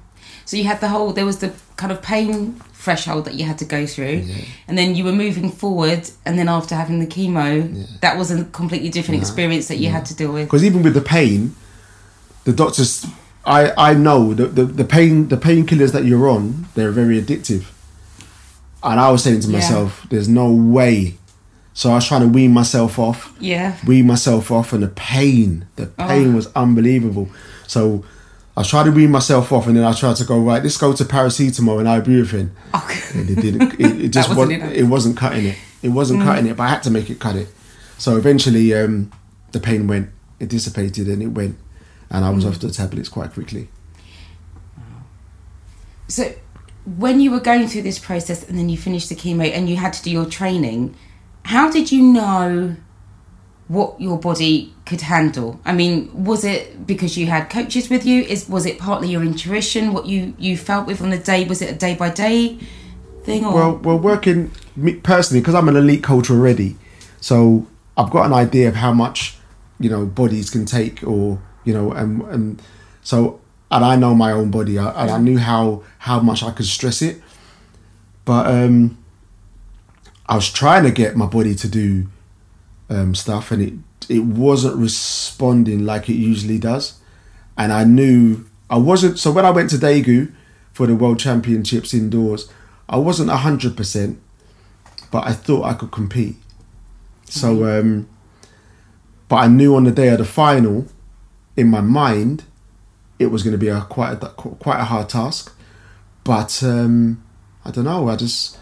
So 0.45 0.57
you 0.57 0.65
had 0.65 0.81
the 0.81 0.89
whole 0.89 1.13
there 1.13 1.25
was 1.25 1.39
the 1.39 1.53
kind 1.77 1.93
of 1.93 2.03
pain 2.03 2.55
threshold 2.73 3.25
that 3.25 3.35
you 3.35 3.45
had 3.45 3.59
to 3.59 3.65
go 3.65 3.87
through, 3.87 4.23
yeah. 4.25 4.45
and 4.67 4.77
then 4.77 4.95
you 4.95 5.05
were 5.05 5.13
moving 5.13 5.51
forward, 5.51 6.09
and 6.25 6.39
then 6.39 6.49
after 6.49 6.75
having 6.75 7.01
the 7.01 7.07
chemo, 7.07 7.77
yeah. 7.77 7.85
that 8.01 8.19
was 8.19 8.31
a 8.31 8.45
completely 8.45 8.89
different 8.89 9.21
experience 9.21 9.69
that 9.69 9.79
you 9.79 9.89
had 9.89 10.05
to 10.07 10.15
deal 10.15 10.33
with. 10.33 10.47
Because 10.47 10.65
even 10.65 10.83
with 10.83 10.95
the 10.95 11.01
pain, 11.01 11.55
the 12.45 12.53
doctors, 12.53 13.07
I 13.45 13.73
I 13.77 13.95
know 13.95 14.35
the, 14.35 14.47
the 14.47 14.65
the 14.65 14.85
pain 14.85 15.29
the 15.29 15.37
painkillers 15.37 15.93
that 15.93 16.05
you're 16.05 16.29
on, 16.29 16.67
they're 16.75 16.93
very 16.93 17.21
addictive. 17.21 17.67
And 18.81 19.01
I 19.01 19.11
was 19.11 19.25
saying 19.25 19.41
to 19.41 19.49
myself, 19.49 20.03
yeah. 20.03 20.07
there's 20.11 20.29
no 20.29 20.53
way 20.53 21.19
so 21.79 21.93
I 21.93 21.95
was 21.95 22.09
trying 22.09 22.23
to 22.23 22.27
wean 22.27 22.53
myself 22.53 22.99
off. 22.99 23.33
Yeah. 23.39 23.77
Wean 23.87 24.09
myself 24.09 24.51
off, 24.51 24.73
and 24.73 24.83
the 24.83 24.89
pain, 24.89 25.69
the 25.77 25.89
oh. 25.97 26.09
pain 26.09 26.33
oh. 26.33 26.35
was 26.35 26.49
unbelievable. 26.57 27.29
So 27.69 28.05
I 28.57 28.63
was 28.63 28.69
trying 28.69 28.87
to 28.87 28.91
wean 28.91 29.13
myself 29.13 29.53
off, 29.53 29.69
and 29.69 29.77
then 29.77 29.85
I 29.85 29.93
tried 29.93 30.17
to 30.17 30.25
go 30.25 30.41
right. 30.41 30.61
Let's 30.61 30.77
go 30.77 30.93
to 30.93 31.05
paracetamol 31.05 31.79
and 31.79 31.89
ibuprofen. 31.89 32.51
Okay. 32.75 33.21
And 33.21 33.31
it 33.31 33.37
didn't. 33.37 33.75
It, 33.75 34.05
it 34.05 34.09
just 34.13 34.35
wasn't. 34.35 34.63
Was, 34.63 34.73
it 34.73 34.83
wasn't 34.85 35.17
cutting 35.17 35.47
it. 35.47 35.59
It 35.83 35.91
wasn't 35.91 36.21
mm. 36.21 36.25
cutting 36.25 36.47
it, 36.47 36.57
but 36.57 36.65
I 36.65 36.69
had 36.69 36.83
to 36.83 36.91
make 36.91 37.09
it 37.09 37.21
cut 37.21 37.37
it. 37.37 37.49
So 37.97 38.17
eventually, 38.17 38.75
um, 38.75 39.13
the 39.53 39.61
pain 39.61 39.87
went. 39.87 40.11
It 40.41 40.49
dissipated, 40.49 41.07
and 41.07 41.23
it 41.23 41.29
went, 41.29 41.57
and 42.11 42.25
I 42.25 42.31
was 42.31 42.45
mm. 42.45 42.49
off 42.49 42.59
the 42.59 42.71
tablets 42.71 43.09
quite 43.09 43.33
quickly. 43.33 43.69
So, 46.09 46.33
when 46.85 47.21
you 47.21 47.31
were 47.31 47.41
going 47.41 47.69
through 47.69 47.83
this 47.83 47.99
process, 47.99 48.49
and 48.49 48.59
then 48.59 48.69
you 48.69 48.77
finished 48.77 49.09
the 49.09 49.15
chemo, 49.15 49.51
and 49.51 49.69
you 49.69 49.77
had 49.77 49.93
to 49.95 50.03
do 50.03 50.11
your 50.11 50.27
training 50.27 50.95
how 51.49 51.71
did 51.71 51.91
you 51.91 52.03
know 52.03 52.77
what 53.69 53.99
your 53.99 54.19
body 54.19 54.75
could 54.89 55.03
handle? 55.03 55.61
I 55.65 55.73
mean, 55.73 56.25
was 56.25 56.45
it 56.45 56.87
because 56.87 57.17
you 57.17 57.27
had 57.27 57.51
coaches 57.51 57.89
with 57.91 58.05
you? 58.05 58.23
Is 58.23 58.49
was 58.49 58.67
it 58.67 58.79
partly 58.79 59.09
your 59.09 59.23
intuition, 59.23 59.93
what 59.93 60.07
you 60.07 60.35
you 60.39 60.57
felt 60.57 60.87
with 60.87 61.03
on 61.03 61.11
the 61.11 61.19
day? 61.19 61.45
Was 61.45 61.63
it 61.63 61.71
a 61.71 61.79
day 61.79 61.95
by 61.95 62.11
day 62.11 62.59
thing? 63.23 63.45
Or? 63.45 63.55
Well, 63.55 63.77
well, 63.77 63.99
working 63.99 64.51
me 64.75 64.95
personally 64.95 65.41
because 65.41 65.55
I'm 65.55 65.69
an 65.69 65.77
elite 65.77 66.03
coach 66.03 66.31
already, 66.31 66.77
so 67.21 67.67
I've 67.97 68.11
got 68.11 68.27
an 68.27 68.33
idea 68.33 68.69
of 68.69 68.77
how 68.77 68.93
much 68.93 69.37
you 69.79 69.91
know 69.91 70.07
bodies 70.07 70.51
can 70.51 70.65
take, 70.65 71.07
or 71.07 71.41
you 71.65 71.75
know, 71.75 71.93
and 71.93 72.23
and 72.23 72.63
so 73.03 73.41
and 73.71 73.85
I 73.85 73.97
know 73.97 74.15
my 74.15 74.33
own 74.33 74.51
body, 74.51 74.79
and 74.79 75.11
I 75.11 75.19
knew 75.19 75.39
how 75.39 75.85
how 75.99 76.21
much 76.21 76.43
I 76.43 76.51
could 76.51 76.67
stress 76.67 77.03
it, 77.03 77.21
but 78.25 78.47
um 78.47 78.97
I 80.29 80.35
was 80.35 80.51
trying 80.51 80.85
to 80.85 80.91
get 80.91 81.17
my 81.17 81.27
body 81.27 81.55
to 81.55 81.69
do 81.69 82.09
um, 82.91 83.15
stuff, 83.15 83.51
and 83.51 83.63
it 83.63 83.75
it 84.09 84.21
wasn't 84.21 84.77
responding 84.77 85.85
like 85.85 86.09
it 86.09 86.15
usually 86.15 86.59
does. 86.59 86.99
And 87.57 87.73
I 87.73 87.85
knew 87.85 88.47
I 88.71 88.79
wasn't. 88.79 89.19
So 89.19 89.31
when 89.31 89.45
I 89.45 89.51
went 89.51 89.71
to 89.71 89.77
Daegu 89.77 90.33
for 90.73 90.87
the 90.87 90.95
World 90.95 91.19
Championships 91.19 91.93
indoors, 91.93 92.51
I 92.89 92.97
wasn't 92.97 93.31
hundred 93.31 93.77
percent, 93.77 94.21
but 95.11 95.27
I 95.27 95.33
thought 95.33 95.65
I 95.65 95.75
could 95.75 95.91
compete. 95.91 96.37
So, 97.25 97.65
um, 97.65 98.09
but 99.29 99.37
I 99.37 99.49
knew 99.49 99.75
on 99.75 99.85
the 99.85 99.91
day 99.91 100.09
of 100.09 100.19
the 100.19 100.25
final, 100.25 100.87
in 101.57 101.69
my 101.69 101.81
mind, 101.81 102.45
it 103.19 103.27
was 103.27 103.43
going 103.43 103.53
to 103.53 103.59
be 103.59 103.69
a 103.69 103.83
quite 103.83 104.23
a, 104.23 104.29
quite 104.29 104.81
a 104.81 104.85
hard 104.85 105.09
task. 105.09 105.55
But 106.25 106.63
um, 106.63 107.23
I 107.65 107.71
don't 107.71 107.85
know. 107.85 108.09
I 108.09 108.17
just 108.17 108.59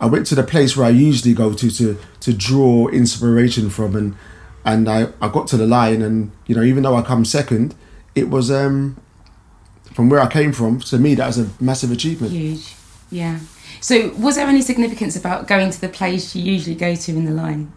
I 0.00 0.06
went 0.06 0.26
to 0.26 0.34
the 0.34 0.42
place 0.42 0.76
where 0.76 0.86
I 0.86 0.90
usually 0.90 1.34
go 1.34 1.52
to 1.54 1.70
to 1.70 1.98
to 2.20 2.32
draw 2.32 2.88
inspiration 2.88 3.70
from, 3.70 3.96
and 3.96 4.16
and 4.64 4.88
I, 4.88 5.08
I 5.20 5.28
got 5.28 5.46
to 5.48 5.56
the 5.56 5.66
line, 5.66 6.02
and 6.02 6.30
you 6.46 6.54
know 6.54 6.62
even 6.62 6.82
though 6.82 6.96
I 6.96 7.02
come 7.02 7.24
second, 7.24 7.74
it 8.14 8.28
was 8.28 8.50
um 8.50 8.96
from 9.92 10.08
where 10.08 10.20
I 10.20 10.28
came 10.28 10.52
from. 10.52 10.80
To 10.80 10.98
me, 10.98 11.14
that 11.14 11.26
was 11.26 11.38
a 11.38 11.50
massive 11.60 11.90
achievement. 11.90 12.32
Huge, 12.32 12.74
yeah. 13.10 13.40
So, 13.80 14.10
was 14.18 14.36
there 14.36 14.46
any 14.46 14.62
significance 14.62 15.16
about 15.16 15.46
going 15.46 15.70
to 15.70 15.80
the 15.80 15.88
place 15.88 16.34
you 16.34 16.42
usually 16.42 16.74
go 16.74 16.94
to 16.94 17.12
in 17.12 17.24
the 17.24 17.32
line? 17.32 17.72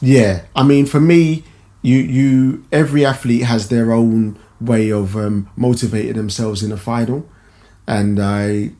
Yeah, 0.00 0.42
I 0.54 0.62
mean, 0.62 0.86
for 0.86 1.00
me, 1.00 1.44
you 1.82 1.98
you 1.98 2.64
every 2.70 3.04
athlete 3.04 3.44
has 3.44 3.68
their 3.68 3.92
own 3.92 4.38
way 4.60 4.90
of 4.90 5.16
um, 5.16 5.50
motivating 5.56 6.14
themselves 6.14 6.62
in 6.62 6.72
a 6.72 6.76
final, 6.76 7.28
and 7.86 8.20
I 8.20 8.72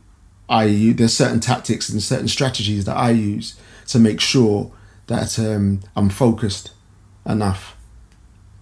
I 0.49 0.93
there's 0.97 1.17
certain 1.17 1.41
tactics 1.41 1.89
and 1.89 2.03
certain 2.03 2.29
strategies 2.29 2.85
that 2.85 2.97
I 2.97 3.11
use 3.11 3.59
to 3.89 3.99
make 3.99 4.21
sure 4.21 4.73
that 5.07 5.39
um, 5.39 5.81
I'm 5.97 6.09
focused 6.09 6.71
enough 7.27 7.77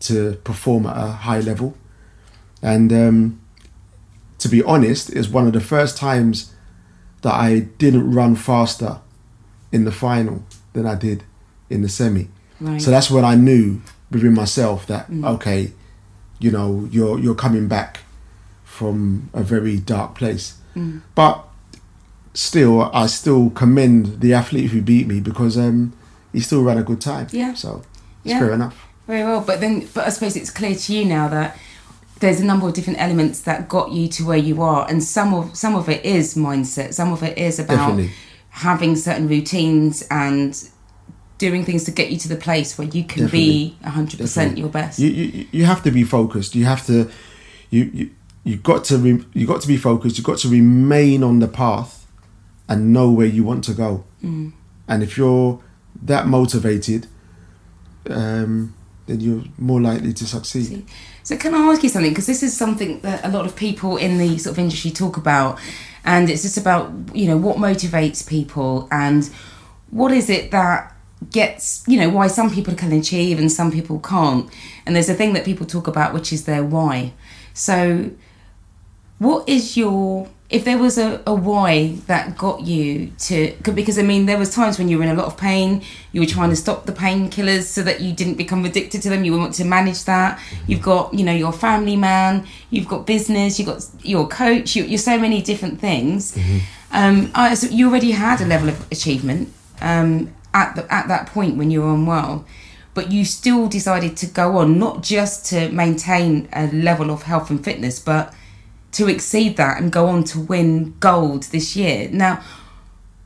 to 0.00 0.35
perform 0.45 0.87
at 0.87 0.97
a 0.97 1.12
high 1.12 1.40
level, 1.40 1.76
and 2.62 2.92
um, 2.92 3.40
to 4.38 4.49
be 4.49 4.62
honest, 4.62 5.11
it's 5.11 5.28
one 5.28 5.47
of 5.47 5.52
the 5.52 5.61
first 5.61 5.97
times 5.97 6.52
that 7.23 7.35
I 7.35 7.61
didn't 7.61 8.12
run 8.12 8.35
faster 8.35 8.99
in 9.71 9.85
the 9.85 9.92
final 9.92 10.45
than 10.73 10.87
I 10.87 10.97
did 10.97 11.23
in 11.71 11.83
the 11.83 11.88
semi. 11.88 12.28
Right. 12.61 12.81
So 12.81 12.90
that's 12.90 13.11
when 13.11 13.25
I 13.25 13.35
knew 13.35 13.81
within 14.11 14.35
myself 14.35 14.87
that 14.87 15.11
mm. 15.11 15.26
okay, 15.37 15.73
you 16.38 16.50
know, 16.50 16.88
you're 16.90 17.19
you're 17.19 17.35
coming 17.35 17.69
back 17.69 18.00
from 18.64 19.31
a 19.33 19.42
very 19.42 19.78
dark 19.78 20.14
place. 20.14 20.59
Mm. 20.75 21.02
But 21.14 21.45
still, 22.35 22.90
I 22.92 23.07
still 23.07 23.50
commend 23.50 24.21
the 24.21 24.35
athlete 24.35 24.71
who 24.71 24.83
beat 24.83 25.07
me 25.07 25.21
because 25.21 25.57
um, 25.57 25.92
he 26.33 26.40
still 26.40 26.62
ran 26.62 26.78
a 26.78 26.83
good 26.83 27.00
time. 27.00 27.28
Yeah. 27.31 27.54
So 27.54 27.83
it's 28.24 28.32
yeah. 28.32 28.38
fair 28.38 28.52
enough. 28.52 28.88
Very 29.06 29.24
well, 29.24 29.40
but 29.40 29.60
then, 29.60 29.88
but 29.94 30.06
I 30.06 30.10
suppose 30.10 30.36
it's 30.36 30.50
clear 30.50 30.74
to 30.74 30.94
you 30.94 31.04
now 31.04 31.28
that 31.28 31.58
there's 32.20 32.40
a 32.40 32.44
number 32.44 32.68
of 32.68 32.74
different 32.74 33.00
elements 33.00 33.40
that 33.40 33.68
got 33.68 33.90
you 33.90 34.06
to 34.08 34.24
where 34.24 34.38
you 34.38 34.62
are, 34.62 34.88
and 34.88 35.02
some 35.02 35.34
of 35.34 35.56
some 35.56 35.74
of 35.74 35.88
it 35.88 36.04
is 36.04 36.34
mindset. 36.34 36.94
Some 36.94 37.12
of 37.12 37.22
it 37.22 37.36
is 37.36 37.58
about 37.58 37.76
Definitely. 37.76 38.12
having 38.50 38.96
certain 38.96 39.28
routines 39.28 40.06
and 40.10 40.68
doing 41.38 41.64
things 41.64 41.82
to 41.82 41.90
get 41.90 42.10
you 42.12 42.16
to 42.18 42.28
the 42.28 42.36
place 42.36 42.78
where 42.78 42.86
you 42.86 43.02
can 43.02 43.24
Definitely. 43.24 43.38
be 43.40 43.76
100% 43.82 44.18
Definitely. 44.18 44.60
your 44.60 44.68
best. 44.68 44.98
You, 45.00 45.08
you 45.10 45.46
you 45.50 45.64
have 45.64 45.82
to 45.82 45.90
be 45.90 46.04
focused. 46.04 46.54
You 46.54 46.64
have 46.64 46.86
to 46.86 47.10
you 47.70 47.90
you 47.92 48.10
you 48.44 48.56
got 48.56 48.84
to 48.84 48.98
re, 48.98 49.24
you 49.34 49.46
got 49.46 49.60
to 49.62 49.68
be 49.68 49.76
focused. 49.76 50.16
You 50.16 50.24
got 50.24 50.38
to 50.38 50.48
remain 50.48 51.24
on 51.24 51.40
the 51.40 51.48
path 51.48 52.06
and 52.68 52.92
know 52.92 53.10
where 53.10 53.26
you 53.26 53.42
want 53.42 53.64
to 53.64 53.74
go. 53.74 54.04
Mm. 54.22 54.52
And 54.86 55.02
if 55.02 55.16
you're 55.16 55.60
that 56.02 56.26
motivated, 56.26 57.06
um, 58.11 58.75
then 59.06 59.21
you're 59.21 59.44
more 59.59 59.80
likely 59.80 60.12
to 60.12 60.26
succeed. 60.26 60.87
So, 61.23 61.37
can 61.37 61.54
I 61.54 61.59
ask 61.73 61.82
you 61.82 61.88
something? 61.88 62.11
Because 62.11 62.26
this 62.26 62.42
is 62.42 62.56
something 62.56 63.00
that 63.00 63.25
a 63.25 63.28
lot 63.28 63.47
of 63.47 63.56
people 63.56 63.97
in 63.97 64.18
the 64.18 64.38
sort 64.38 64.54
of 64.54 64.59
industry 64.59 64.90
talk 64.90 65.16
about, 65.16 65.59
and 66.04 66.28
it's 66.28 66.42
just 66.42 66.56
about 66.56 66.92
you 67.14 67.26
know 67.26 67.37
what 67.37 67.56
motivates 67.56 68.26
people 68.26 68.88
and 68.90 69.30
what 69.90 70.12
is 70.12 70.30
it 70.30 70.50
that 70.50 70.97
gets 71.30 71.85
you 71.87 71.97
know 72.00 72.09
why 72.09 72.26
some 72.26 72.50
people 72.50 72.75
can 72.75 72.92
achieve 72.92 73.38
and 73.38 73.50
some 73.50 73.71
people 73.71 74.00
can't. 74.00 74.50
And 74.87 74.97
there's 74.97 75.09
a 75.09 75.14
thing 75.14 75.32
that 75.35 75.44
people 75.44 75.66
talk 75.66 75.87
about 75.87 76.14
which 76.14 76.32
is 76.32 76.44
their 76.44 76.64
why. 76.64 77.12
So, 77.54 78.11
what 79.18 79.49
is 79.49 79.76
your 79.76 80.28
if 80.52 80.66
there 80.66 80.76
was 80.76 80.99
a, 80.99 81.21
a 81.26 81.35
why 81.35 81.94
that 82.06 82.37
got 82.37 82.61
you 82.61 83.11
to 83.18 83.56
because 83.62 83.99
i 83.99 84.02
mean 84.02 84.26
there 84.26 84.38
was 84.38 84.54
times 84.54 84.78
when 84.78 84.87
you 84.87 84.99
were 84.99 85.02
in 85.02 85.09
a 85.09 85.14
lot 85.14 85.26
of 85.26 85.37
pain 85.37 85.82
you 86.12 86.21
were 86.21 86.26
trying 86.26 86.50
to 86.50 86.56
stop 86.56 86.85
the 86.85 86.92
painkillers 86.92 87.62
so 87.62 87.82
that 87.82 88.00
you 88.02 88.12
didn't 88.12 88.35
become 88.35 88.64
addicted 88.64 89.00
to 89.00 89.09
them 89.09 89.25
you 89.25 89.37
want 89.37 89.54
to 89.54 89.64
manage 89.64 90.04
that 90.04 90.38
you've 90.66 90.82
got 90.82 91.12
you 91.14 91.25
know 91.25 91.32
your 91.32 91.52
family 91.52 91.97
man 91.97 92.47
you've 92.71 92.87
got 92.87 93.06
business 93.06 93.59
you've 93.59 93.66
got 93.66 93.82
your 94.02 94.28
coach 94.28 94.76
you, 94.76 94.94
are 94.94 94.99
so 94.99 95.18
many 95.18 95.40
different 95.40 95.80
things 95.80 96.37
mm-hmm. 96.37 96.59
um, 96.92 97.30
I, 97.35 97.54
so 97.54 97.66
you 97.68 97.88
already 97.88 98.11
had 98.12 98.42
a 98.42 98.47
level 98.47 98.68
of 98.68 98.87
achievement 98.92 99.52
um, 99.80 100.32
at, 100.52 100.76
the, 100.76 100.94
at 100.94 101.09
that 101.09 101.26
point 101.28 101.56
when 101.56 101.71
you 101.71 101.80
were 101.80 101.94
unwell 101.94 102.44
but 102.94 103.11
you 103.11 103.25
still 103.25 103.68
decided 103.68 104.18
to 104.18 104.26
go 104.26 104.59
on 104.59 104.78
not 104.78 105.02
just 105.02 105.47
to 105.47 105.71
maintain 105.71 106.47
a 106.52 106.66
level 106.73 107.11
of 107.11 107.23
health 107.23 107.49
and 107.49 107.64
fitness 107.64 107.99
but 107.99 108.35
to 108.92 109.08
exceed 109.08 109.56
that 109.56 109.80
and 109.80 109.90
go 109.90 110.06
on 110.06 110.25
to 110.25 110.40
win 110.40 110.94
gold 111.00 111.44
this 111.44 111.75
year. 111.75 112.08
Now, 112.11 112.42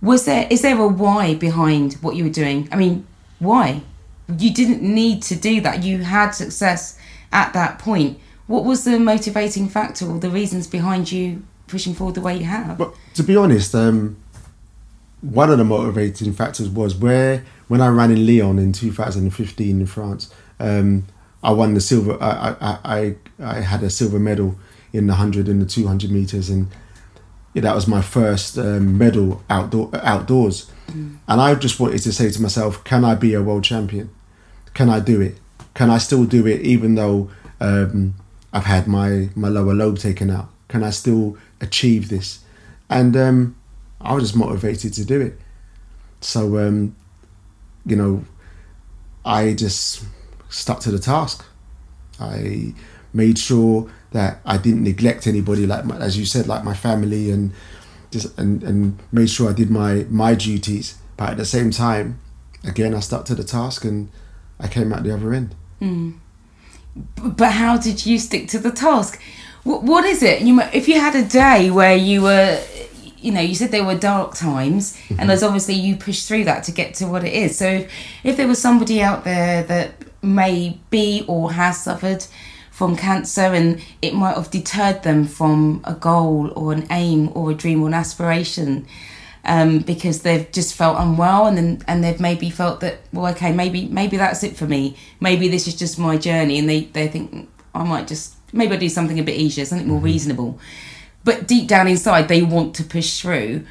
was 0.00 0.25
there 0.25 0.46
is 0.50 0.62
there 0.62 0.78
a 0.78 0.87
why 0.87 1.35
behind 1.35 1.94
what 1.94 2.16
you 2.16 2.25
were 2.25 2.30
doing? 2.30 2.68
I 2.70 2.76
mean, 2.76 3.06
why? 3.38 3.82
You 4.38 4.52
didn't 4.52 4.82
need 4.82 5.23
to 5.25 5.37
do 5.37 5.61
that. 5.61 5.82
You 5.82 5.99
had 5.99 6.30
success 6.30 6.99
at 7.32 7.52
that 7.52 7.78
point. 7.78 8.18
What 8.46 8.64
was 8.64 8.85
the 8.85 8.99
motivating 8.99 9.68
factor 9.68 10.06
or 10.06 10.18
the 10.18 10.30
reasons 10.30 10.66
behind 10.66 11.11
you 11.11 11.42
pushing 11.66 11.94
forward 11.94 12.14
the 12.14 12.20
way 12.20 12.37
you 12.38 12.44
have? 12.44 12.78
But 12.78 12.94
to 13.14 13.23
be 13.23 13.37
honest, 13.37 13.75
um, 13.75 14.16
one 15.20 15.50
of 15.50 15.58
the 15.58 15.64
motivating 15.64 16.32
factors 16.32 16.68
was 16.68 16.94
where 16.94 17.44
when 17.66 17.80
I 17.80 17.88
ran 17.88 18.12
in 18.12 18.25
Lyon 18.26 18.58
in 18.58 18.73
2015 18.73 19.80
in 19.80 19.87
France, 19.87 20.32
um, 20.61 21.06
I 21.42 21.50
won 21.50 21.75
the 21.75 21.80
silver. 21.80 22.16
I, 22.20 22.56
I 22.61 22.78
I 22.85 23.16
I 23.40 23.61
had 23.61 23.82
a 23.82 23.90
silver 23.90 24.18
medal 24.18 24.56
in 24.96 25.06
the 25.06 25.12
100 25.12 25.48
and 25.48 25.60
the 25.60 25.66
200 25.66 26.10
meters 26.10 26.48
and 26.48 26.68
yeah, 27.52 27.62
that 27.62 27.74
was 27.74 27.86
my 27.86 28.02
first 28.02 28.58
um, 28.58 28.98
medal 28.98 29.42
outdoor 29.48 29.90
outdoors. 29.94 30.70
Mm. 30.88 31.16
and 31.26 31.40
i 31.40 31.52
just 31.54 31.80
wanted 31.80 32.00
to 32.00 32.12
say 32.12 32.30
to 32.30 32.40
myself 32.40 32.84
can 32.84 33.04
i 33.04 33.14
be 33.14 33.34
a 33.34 33.42
world 33.42 33.64
champion? 33.64 34.08
Can 34.74 34.88
i 34.88 35.00
do 35.00 35.20
it? 35.20 35.38
Can 35.74 35.90
i 35.90 35.98
still 35.98 36.24
do 36.24 36.46
it 36.46 36.60
even 36.60 36.94
though 36.94 37.30
um, 37.60 38.14
i've 38.52 38.64
had 38.64 38.86
my 38.86 39.28
my 39.34 39.48
lower 39.48 39.74
lobe 39.74 39.98
taken 39.98 40.30
out? 40.30 40.48
Can 40.68 40.82
i 40.84 40.90
still 40.90 41.36
achieve 41.60 42.08
this? 42.08 42.40
And 42.88 43.16
um, 43.16 43.56
i 44.00 44.14
was 44.14 44.24
just 44.24 44.36
motivated 44.36 44.92
to 44.94 45.04
do 45.04 45.20
it. 45.20 45.38
So 46.20 46.58
um, 46.58 46.94
you 47.84 47.96
know 47.96 48.24
i 49.24 49.52
just 49.54 50.04
stuck 50.48 50.80
to 50.80 50.90
the 50.90 50.98
task. 50.98 51.44
I 52.20 52.74
made 53.16 53.38
sure 53.38 53.90
that 54.12 54.40
I 54.44 54.58
didn't 54.58 54.85
neglect 54.85 55.26
anybody, 55.26 55.66
like 55.66 55.85
my, 55.85 55.96
as 55.96 56.18
you 56.18 56.26
said, 56.26 56.46
like 56.46 56.62
my 56.62 56.75
family, 56.75 57.30
and 57.30 57.52
just 58.11 58.38
and 58.38 58.62
and 58.62 58.99
made 59.11 59.30
sure 59.30 59.50
I 59.50 59.52
did 59.52 59.70
my 59.70 60.06
my 60.08 60.35
duties. 60.35 60.99
But 61.16 61.30
at 61.30 61.37
the 61.38 61.44
same 61.46 61.70
time, 61.70 62.20
again, 62.62 62.94
I 62.94 63.00
stuck 63.00 63.25
to 63.26 63.35
the 63.35 63.44
task, 63.44 63.85
and 63.85 64.11
I 64.61 64.68
came 64.68 64.92
out 64.92 65.02
the 65.02 65.14
other 65.14 65.32
end. 65.32 65.54
Mm. 65.80 66.18
But 67.16 67.52
how 67.52 67.76
did 67.76 68.06
you 68.06 68.18
stick 68.18 68.49
to 68.49 68.58
the 68.58 68.70
task? 68.70 69.20
What, 69.64 69.82
what 69.82 70.04
is 70.04 70.23
it? 70.23 70.42
You 70.42 70.61
if 70.73 70.88
you 70.88 71.00
had 71.00 71.14
a 71.14 71.25
day 71.25 71.70
where 71.70 71.96
you 71.96 72.23
were 72.23 72.62
you 73.18 73.32
know, 73.32 73.40
you 73.40 73.54
said 73.54 73.73
there 73.73 73.85
were 73.85 73.99
dark 73.99 74.35
times, 74.35 74.96
mm-hmm. 74.96 75.18
and 75.18 75.28
there's 75.28 75.42
obviously 75.42 75.75
you 75.75 75.96
pushed 75.96 76.28
through 76.28 76.44
that 76.44 76.62
to 76.64 76.73
get 76.73 76.94
to 76.94 77.06
what 77.06 77.25
it 77.25 77.32
is. 77.32 77.58
So, 77.58 77.66
if, 77.66 77.92
if 78.23 78.37
there 78.37 78.46
was 78.46 78.61
somebody 78.62 79.02
out 79.02 79.25
there 79.25 79.64
that 79.64 79.94
may 80.23 80.78
be 80.90 81.25
or 81.26 81.52
has 81.52 81.82
suffered 81.82 82.25
from 82.76 82.95
cancer 82.95 83.54
and 83.54 83.80
it 84.02 84.12
might 84.12 84.37
have 84.37 84.50
deterred 84.50 85.02
them 85.02 85.25
from 85.25 85.80
a 85.85 85.95
goal 85.95 86.52
or 86.54 86.75
an 86.75 86.87
aim 86.90 87.30
or 87.35 87.50
a 87.50 87.54
dream 87.54 87.83
or 87.83 87.88
an 87.88 87.95
aspiration 87.95 88.87
um, 89.47 89.78
because 89.78 90.21
they've 90.21 90.52
just 90.52 90.75
felt 90.75 90.99
unwell 90.99 91.47
and 91.47 91.56
then 91.56 91.83
and 91.88 92.04
they've 92.04 92.21
maybe 92.21 92.50
felt 92.50 92.80
that 92.80 92.99
well 93.14 93.33
okay 93.33 93.50
maybe 93.50 93.88
maybe 93.88 94.18
that's 94.18 94.45
it 94.45 94.59
for 94.59 94.66
me. 94.66 94.95
Maybe 95.21 95.49
this 95.49 95.66
is 95.66 95.75
just 95.75 95.99
my 95.99 96.18
journey. 96.18 96.59
And 96.59 96.68
they 96.68 96.80
they 96.85 97.09
think 97.09 97.49
I 97.75 97.83
might 97.83 98.09
just 98.09 98.35
maybe 98.52 98.75
I'll 98.75 98.78
do 98.78 98.90
something 98.90 99.18
a 99.18 99.23
bit 99.23 99.38
easier 99.38 99.64
something 99.64 99.88
more 99.88 99.97
mm-hmm. 99.97 100.04
reasonable. 100.04 100.59
But 101.25 101.49
deep 101.49 101.68
down 101.68 101.88
inside 101.88 102.28
they 102.28 102.42
want 102.42 102.75
to 102.75 102.85
push 102.85 103.21
through. 103.21 103.64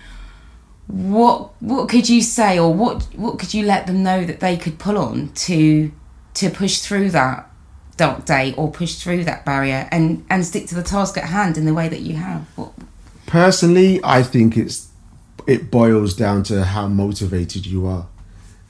What 0.87 1.51
what 1.61 1.89
could 1.89 2.09
you 2.09 2.23
say 2.23 2.57
or 2.57 2.73
what 2.73 3.03
what 3.15 3.37
could 3.37 3.53
you 3.53 3.67
let 3.67 3.85
them 3.85 4.01
know 4.01 4.25
that 4.25 4.39
they 4.39 4.57
could 4.57 4.79
pull 4.79 4.97
on 4.97 5.29
to 5.45 5.91
to 6.33 6.49
push 6.49 6.79
through 6.79 7.11
that 7.11 7.51
dark 7.97 8.25
day 8.25 8.53
or 8.57 8.71
push 8.71 8.95
through 8.95 9.23
that 9.23 9.45
barrier 9.45 9.87
and 9.91 10.25
and 10.29 10.45
stick 10.45 10.67
to 10.67 10.75
the 10.75 10.83
task 10.83 11.17
at 11.17 11.25
hand 11.25 11.57
in 11.57 11.65
the 11.65 11.73
way 11.73 11.87
that 11.87 12.01
you 12.01 12.15
have 12.15 12.41
what? 12.55 12.73
personally 13.25 13.99
i 14.03 14.21
think 14.21 14.57
it's 14.57 14.89
it 15.47 15.69
boils 15.69 16.13
down 16.13 16.43
to 16.43 16.63
how 16.63 16.87
motivated 16.87 17.65
you 17.65 17.85
are. 17.85 18.07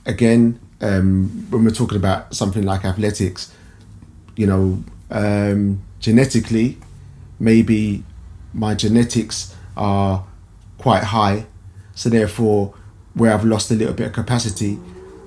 Again, 0.05 0.59
um, 0.81 1.47
when 1.49 1.63
we're 1.63 1.71
talking 1.71 1.97
about 1.97 2.35
something 2.35 2.63
like 2.63 2.83
athletics, 2.83 3.53
you 4.35 4.45
know, 4.45 4.83
um, 5.09 5.81
genetically, 5.99 6.77
maybe 7.39 8.03
my 8.53 8.75
genetics 8.75 9.55
are 9.77 10.25
quite 10.77 11.03
high, 11.05 11.45
so 11.95 12.09
therefore, 12.09 12.73
where 13.13 13.33
I've 13.33 13.45
lost 13.45 13.71
a 13.71 13.75
little 13.75 13.93
bit 13.93 14.07
of 14.07 14.13
capacity, 14.13 14.77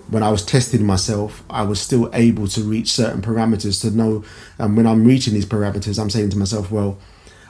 when 0.09 0.23
I 0.23 0.31
was 0.31 0.45
testing 0.45 0.87
myself, 0.87 1.45
I 1.51 1.63
was 1.63 1.81
still 1.81 2.11
able 2.15 2.49
to 2.49 2.63
reach 2.63 2.93
certain 2.93 3.21
parameters 3.21 3.81
to 3.83 3.91
know. 3.91 4.25
And 4.59 4.77
when 4.77 4.87
I'm 4.87 5.05
reaching 5.05 5.35
these 5.35 5.47
parameters, 5.47 5.99
I'm 5.99 6.11
saying 6.11 6.31
to 6.31 6.39
myself, 6.39 6.71
well, 6.71 6.99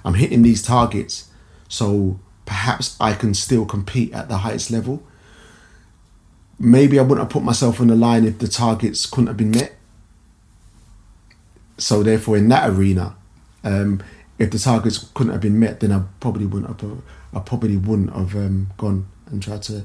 I'm 0.05 0.15
hitting 0.15 0.43
these 0.43 0.63
targets, 0.63 1.31
so 1.69 2.19
perhaps 2.47 2.97
I 3.01 3.13
can 3.13 3.35
still 3.35 3.65
compete 3.65 4.13
at 4.13 4.29
the 4.29 4.39
highest 4.39 4.71
level. 4.71 5.03
Maybe 6.59 6.99
I 6.99 7.03
wouldn't 7.03 7.21
have 7.21 7.31
put 7.31 7.45
myself 7.45 7.81
on 7.81 7.87
the 7.87 7.95
line 7.95 8.25
if 8.25 8.39
the 8.39 8.49
targets 8.49 9.07
couldn't 9.07 9.29
have 9.29 9.37
been 9.37 9.53
met. 9.53 9.77
So 11.77 12.03
therefore, 12.03 12.37
in 12.37 12.49
that 12.49 12.69
arena, 12.71 13.15
um, 13.63 14.03
if 14.39 14.51
the 14.51 14.59
targets 14.59 14.99
couldn't 15.15 15.33
have 15.33 15.41
been 15.41 15.61
met, 15.61 15.79
then 15.79 15.93
I 15.93 16.03
probably 16.19 16.47
wouldn't 16.47 16.81
have. 16.81 17.03
I 17.33 17.41
probably 17.41 17.77
wouldn't 17.77 18.13
have 18.15 18.35
um, 18.35 18.71
gone 18.77 19.07
and 19.27 19.43
tried 19.43 19.63
to 19.65 19.85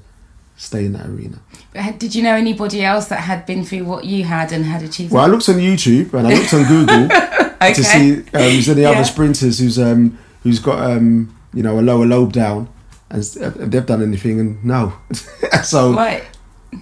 stay 0.55 0.85
in 0.85 0.93
that 0.93 1.07
arena. 1.07 1.39
But 1.73 1.99
did 1.99 2.15
you 2.15 2.23
know 2.23 2.35
anybody 2.35 2.83
else 2.83 3.07
that 3.07 3.21
had 3.21 3.45
been 3.45 3.63
through 3.65 3.85
what 3.85 4.05
you 4.05 4.23
had 4.23 4.51
and 4.51 4.65
had 4.65 4.83
achieved? 4.83 5.11
Well, 5.11 5.23
I 5.23 5.27
looked 5.27 5.49
on 5.49 5.55
YouTube 5.55 6.13
and 6.13 6.27
I 6.27 6.33
looked 6.33 6.53
on 6.53 6.63
Google 6.65 7.05
okay. 7.55 7.73
to 7.73 7.83
see 7.83 8.17
um, 8.17 8.25
there 8.31 8.41
any 8.75 8.81
yeah. 8.81 8.89
other 8.91 9.03
sprinters 9.03 9.59
who's 9.59 9.79
um, 9.79 10.17
who's 10.43 10.59
got 10.59 10.79
um, 10.79 11.35
you 11.53 11.63
know 11.63 11.79
a 11.79 11.81
lower 11.81 12.05
lobe 12.05 12.33
down 12.33 12.69
and 13.09 13.23
they've 13.23 13.85
done 13.85 14.01
anything 14.01 14.39
and 14.39 14.63
no. 14.65 14.93
so, 15.63 15.93
right. 15.93 16.23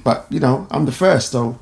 but 0.03 0.25
you 0.29 0.39
know, 0.39 0.67
I'm 0.71 0.85
the 0.85 0.91
first. 0.91 1.31
So, 1.31 1.59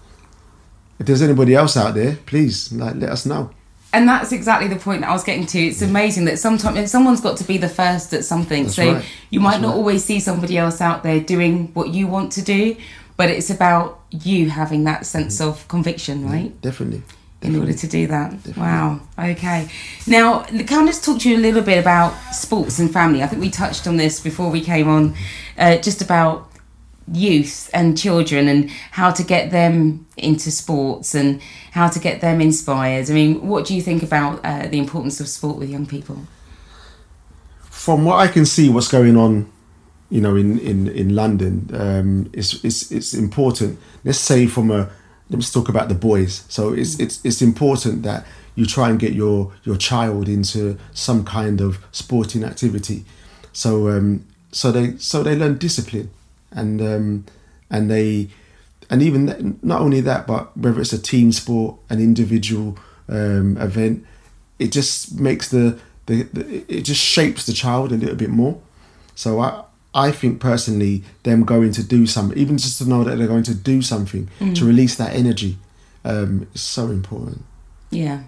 if 0.99 1.07
there's 1.07 1.21
anybody 1.21 1.55
else 1.55 1.75
out 1.75 1.95
there, 1.95 2.17
please 2.25 2.71
like 2.71 2.95
let 2.95 3.09
us 3.09 3.25
know 3.25 3.51
and 3.91 4.07
that's 4.07 4.31
exactly 4.31 4.67
the 4.67 4.75
point 4.75 5.01
that 5.01 5.09
I 5.09 5.13
was 5.13 5.23
getting 5.23 5.45
to. 5.47 5.59
It's 5.59 5.81
amazing 5.81 6.25
that 6.25 6.37
sometimes 6.37 6.91
someone's 6.91 7.21
got 7.21 7.37
to 7.37 7.43
be 7.43 7.57
the 7.57 7.69
first 7.69 8.13
at 8.13 8.23
something. 8.23 8.63
That's 8.63 8.75
so 8.75 8.93
right. 8.93 9.05
you 9.29 9.39
might 9.39 9.53
that's 9.53 9.63
not 9.63 9.69
right. 9.69 9.77
always 9.77 10.03
see 10.03 10.19
somebody 10.19 10.57
else 10.57 10.79
out 10.81 11.03
there 11.03 11.19
doing 11.19 11.67
what 11.73 11.89
you 11.89 12.07
want 12.07 12.31
to 12.33 12.41
do, 12.41 12.75
but 13.17 13.29
it's 13.29 13.49
about 13.49 13.99
you 14.11 14.49
having 14.49 14.83
that 14.83 15.05
sense 15.05 15.41
of 15.41 15.67
conviction, 15.67 16.29
right? 16.29 16.45
Yeah, 16.45 16.61
definitely. 16.61 17.03
In 17.41 17.55
order 17.55 17.71
to 17.71 17.87
do 17.87 18.05
that. 18.07 18.31
Definitely. 18.31 18.61
Wow. 18.61 18.99
Okay. 19.17 19.69
Now, 20.05 20.43
can 20.43 20.83
I 20.83 20.85
just 20.87 21.05
talk 21.05 21.21
to 21.21 21.29
you 21.29 21.37
a 21.37 21.39
little 21.39 21.61
bit 21.61 21.77
about 21.77 22.11
sports 22.33 22.79
and 22.79 22.91
family? 22.91 23.23
I 23.23 23.27
think 23.27 23.41
we 23.41 23.49
touched 23.49 23.87
on 23.87 23.95
this 23.95 24.19
before 24.19 24.49
we 24.51 24.59
came 24.59 24.89
on, 24.89 25.15
uh, 25.57 25.77
just 25.77 26.01
about 26.01 26.48
youth 27.13 27.69
and 27.73 27.97
children 27.97 28.47
and 28.47 28.69
how 28.91 29.11
to 29.11 29.23
get 29.23 29.51
them 29.51 30.05
into 30.17 30.51
sports 30.51 31.15
and 31.15 31.41
how 31.71 31.87
to 31.87 31.99
get 31.99 32.21
them 32.21 32.41
inspired. 32.41 33.09
I 33.09 33.13
mean, 33.13 33.47
what 33.47 33.65
do 33.65 33.75
you 33.75 33.81
think 33.81 34.03
about 34.03 34.43
uh, 34.43 34.67
the 34.67 34.77
importance 34.77 35.19
of 35.19 35.27
sport 35.27 35.57
with 35.57 35.69
young 35.69 35.85
people? 35.85 36.27
From 37.69 38.05
what 38.05 38.17
I 38.17 38.27
can 38.27 38.45
see, 38.45 38.69
what's 38.69 38.87
going 38.87 39.17
on, 39.17 39.51
you 40.09 40.21
know, 40.21 40.35
in 40.35 40.59
in 40.59 40.87
in 40.87 41.15
London, 41.15 41.69
um, 41.73 42.29
it's 42.33 42.63
it's 42.63 42.91
it's 42.91 43.13
important. 43.13 43.79
Let's 44.03 44.19
say 44.19 44.47
from 44.47 44.71
a 44.71 44.89
let's 45.29 45.51
talk 45.51 45.69
about 45.69 45.87
the 45.87 45.95
boys. 45.95 46.43
So 46.49 46.73
it's 46.73 46.99
it's 46.99 47.23
it's 47.23 47.41
important 47.41 48.03
that 48.03 48.25
you 48.55 48.65
try 48.65 48.89
and 48.89 48.99
get 48.99 49.13
your 49.13 49.53
your 49.63 49.77
child 49.77 50.27
into 50.27 50.77
some 50.93 51.23
kind 51.23 51.61
of 51.61 51.79
sporting 51.91 52.43
activity. 52.43 53.05
So 53.53 53.89
um, 53.89 54.25
so 54.51 54.71
they 54.71 54.97
so 54.97 55.23
they 55.23 55.35
learn 55.35 55.57
discipline 55.57 56.11
and 56.51 56.81
um, 56.81 57.25
and 57.69 57.89
they 57.89 58.29
and 58.89 59.01
even 59.01 59.27
that, 59.27 59.63
not 59.63 59.81
only 59.81 60.01
that, 60.01 60.25
but 60.25 60.55
whether 60.57 60.81
it's 60.81 60.93
a 60.93 61.01
team 61.01 61.31
sport, 61.31 61.77
an 61.89 61.99
individual 61.99 62.77
um, 63.07 63.57
event, 63.57 64.05
it 64.57 64.71
just 64.71 65.19
makes 65.19 65.49
the, 65.49 65.79
the, 66.07 66.23
the 66.23 66.63
it 66.67 66.81
just 66.81 67.01
shapes 67.01 67.45
the 67.45 67.53
child 67.53 67.91
a 67.91 67.95
little 67.95 68.15
bit 68.15 68.29
more. 68.29 68.59
So 69.15 69.39
I 69.39 69.63
I 69.93 70.11
think 70.11 70.39
personally, 70.39 71.03
them 71.23 71.43
going 71.43 71.71
to 71.73 71.83
do 71.83 72.07
something, 72.07 72.37
even 72.37 72.57
just 72.57 72.77
to 72.79 72.89
know 72.89 73.03
that 73.03 73.17
they're 73.17 73.27
going 73.27 73.43
to 73.43 73.55
do 73.55 73.81
something 73.81 74.29
mm. 74.39 74.55
to 74.55 74.65
release 74.65 74.95
that 74.95 75.13
energy, 75.15 75.57
um, 76.05 76.47
is 76.53 76.61
so 76.61 76.87
important. 76.89 77.43
Yeah, 77.91 78.23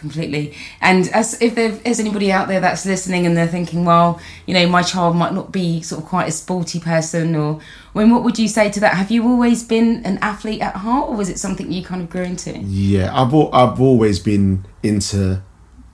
completely. 0.00 0.56
And 0.80 1.08
as 1.08 1.40
if 1.40 1.54
there 1.54 1.78
is 1.84 2.00
anybody 2.00 2.32
out 2.32 2.48
there 2.48 2.60
that's 2.60 2.84
listening 2.84 3.26
and 3.26 3.36
they're 3.36 3.46
thinking, 3.46 3.84
well, 3.84 4.20
you 4.46 4.54
know, 4.54 4.66
my 4.66 4.82
child 4.82 5.14
might 5.14 5.32
not 5.32 5.52
be 5.52 5.82
sort 5.82 6.02
of 6.02 6.08
quite 6.08 6.28
a 6.28 6.32
sporty 6.32 6.80
person, 6.80 7.36
or 7.36 7.60
when 7.92 8.10
what 8.10 8.24
would 8.24 8.38
you 8.38 8.48
say 8.48 8.70
to 8.70 8.80
that? 8.80 8.94
Have 8.94 9.10
you 9.10 9.28
always 9.28 9.62
been 9.62 10.04
an 10.04 10.18
athlete 10.22 10.62
at 10.62 10.76
heart, 10.76 11.10
or 11.10 11.16
was 11.16 11.28
it 11.28 11.38
something 11.38 11.70
you 11.70 11.84
kind 11.84 12.02
of 12.02 12.10
grew 12.10 12.22
into? 12.22 12.58
Yeah, 12.58 13.10
I've 13.14 13.32
I've 13.52 13.80
always 13.80 14.18
been 14.18 14.66
into 14.82 15.42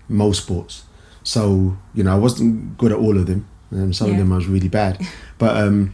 most 0.08 0.44
sports. 0.44 0.84
So 1.22 1.76
you 1.92 2.04
know, 2.04 2.12
I 2.12 2.18
wasn't 2.18 2.78
good 2.78 2.92
at 2.92 2.98
all 2.98 3.18
of 3.18 3.26
them. 3.26 3.46
and 3.70 3.94
some 3.94 4.08
yeah. 4.08 4.14
of 4.14 4.18
them 4.20 4.32
I 4.32 4.36
was 4.36 4.46
really 4.46 4.68
bad, 4.68 5.04
but 5.38 5.56
um, 5.56 5.92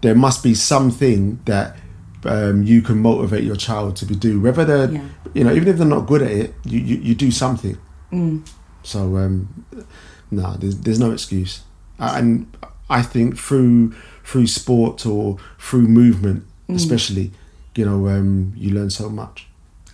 there 0.00 0.14
must 0.14 0.42
be 0.42 0.54
something 0.54 1.40
that 1.44 1.76
um, 2.24 2.62
you 2.62 2.82
can 2.82 2.98
motivate 2.98 3.44
your 3.44 3.56
child 3.56 3.96
to 3.96 4.06
be 4.06 4.14
do. 4.14 4.40
Whether 4.40 4.64
they're 4.64 4.92
yeah. 4.92 5.04
you 5.34 5.44
know 5.44 5.52
even 5.52 5.68
if 5.68 5.76
they're 5.78 5.86
not 5.86 6.06
good 6.06 6.22
at 6.22 6.30
it 6.30 6.54
you 6.64 6.80
you, 6.80 6.96
you 6.96 7.14
do 7.14 7.30
something. 7.30 7.78
Mm. 8.12 8.44
so 8.82 9.16
um 9.18 9.64
no 10.32 10.42
nah, 10.42 10.56
there's, 10.56 10.76
there's 10.80 10.98
no 11.00 11.12
excuse. 11.12 11.62
And 11.98 12.52
i 12.88 13.02
think 13.02 13.38
through 13.38 13.92
through 14.24 14.48
sport 14.48 15.06
or 15.06 15.38
through 15.58 15.86
movement 15.86 16.44
mm. 16.68 16.74
especially 16.74 17.30
you 17.76 17.84
know 17.84 18.08
um 18.08 18.52
you 18.56 18.70
learn 18.70 18.90
so 18.90 19.08
much. 19.08 19.46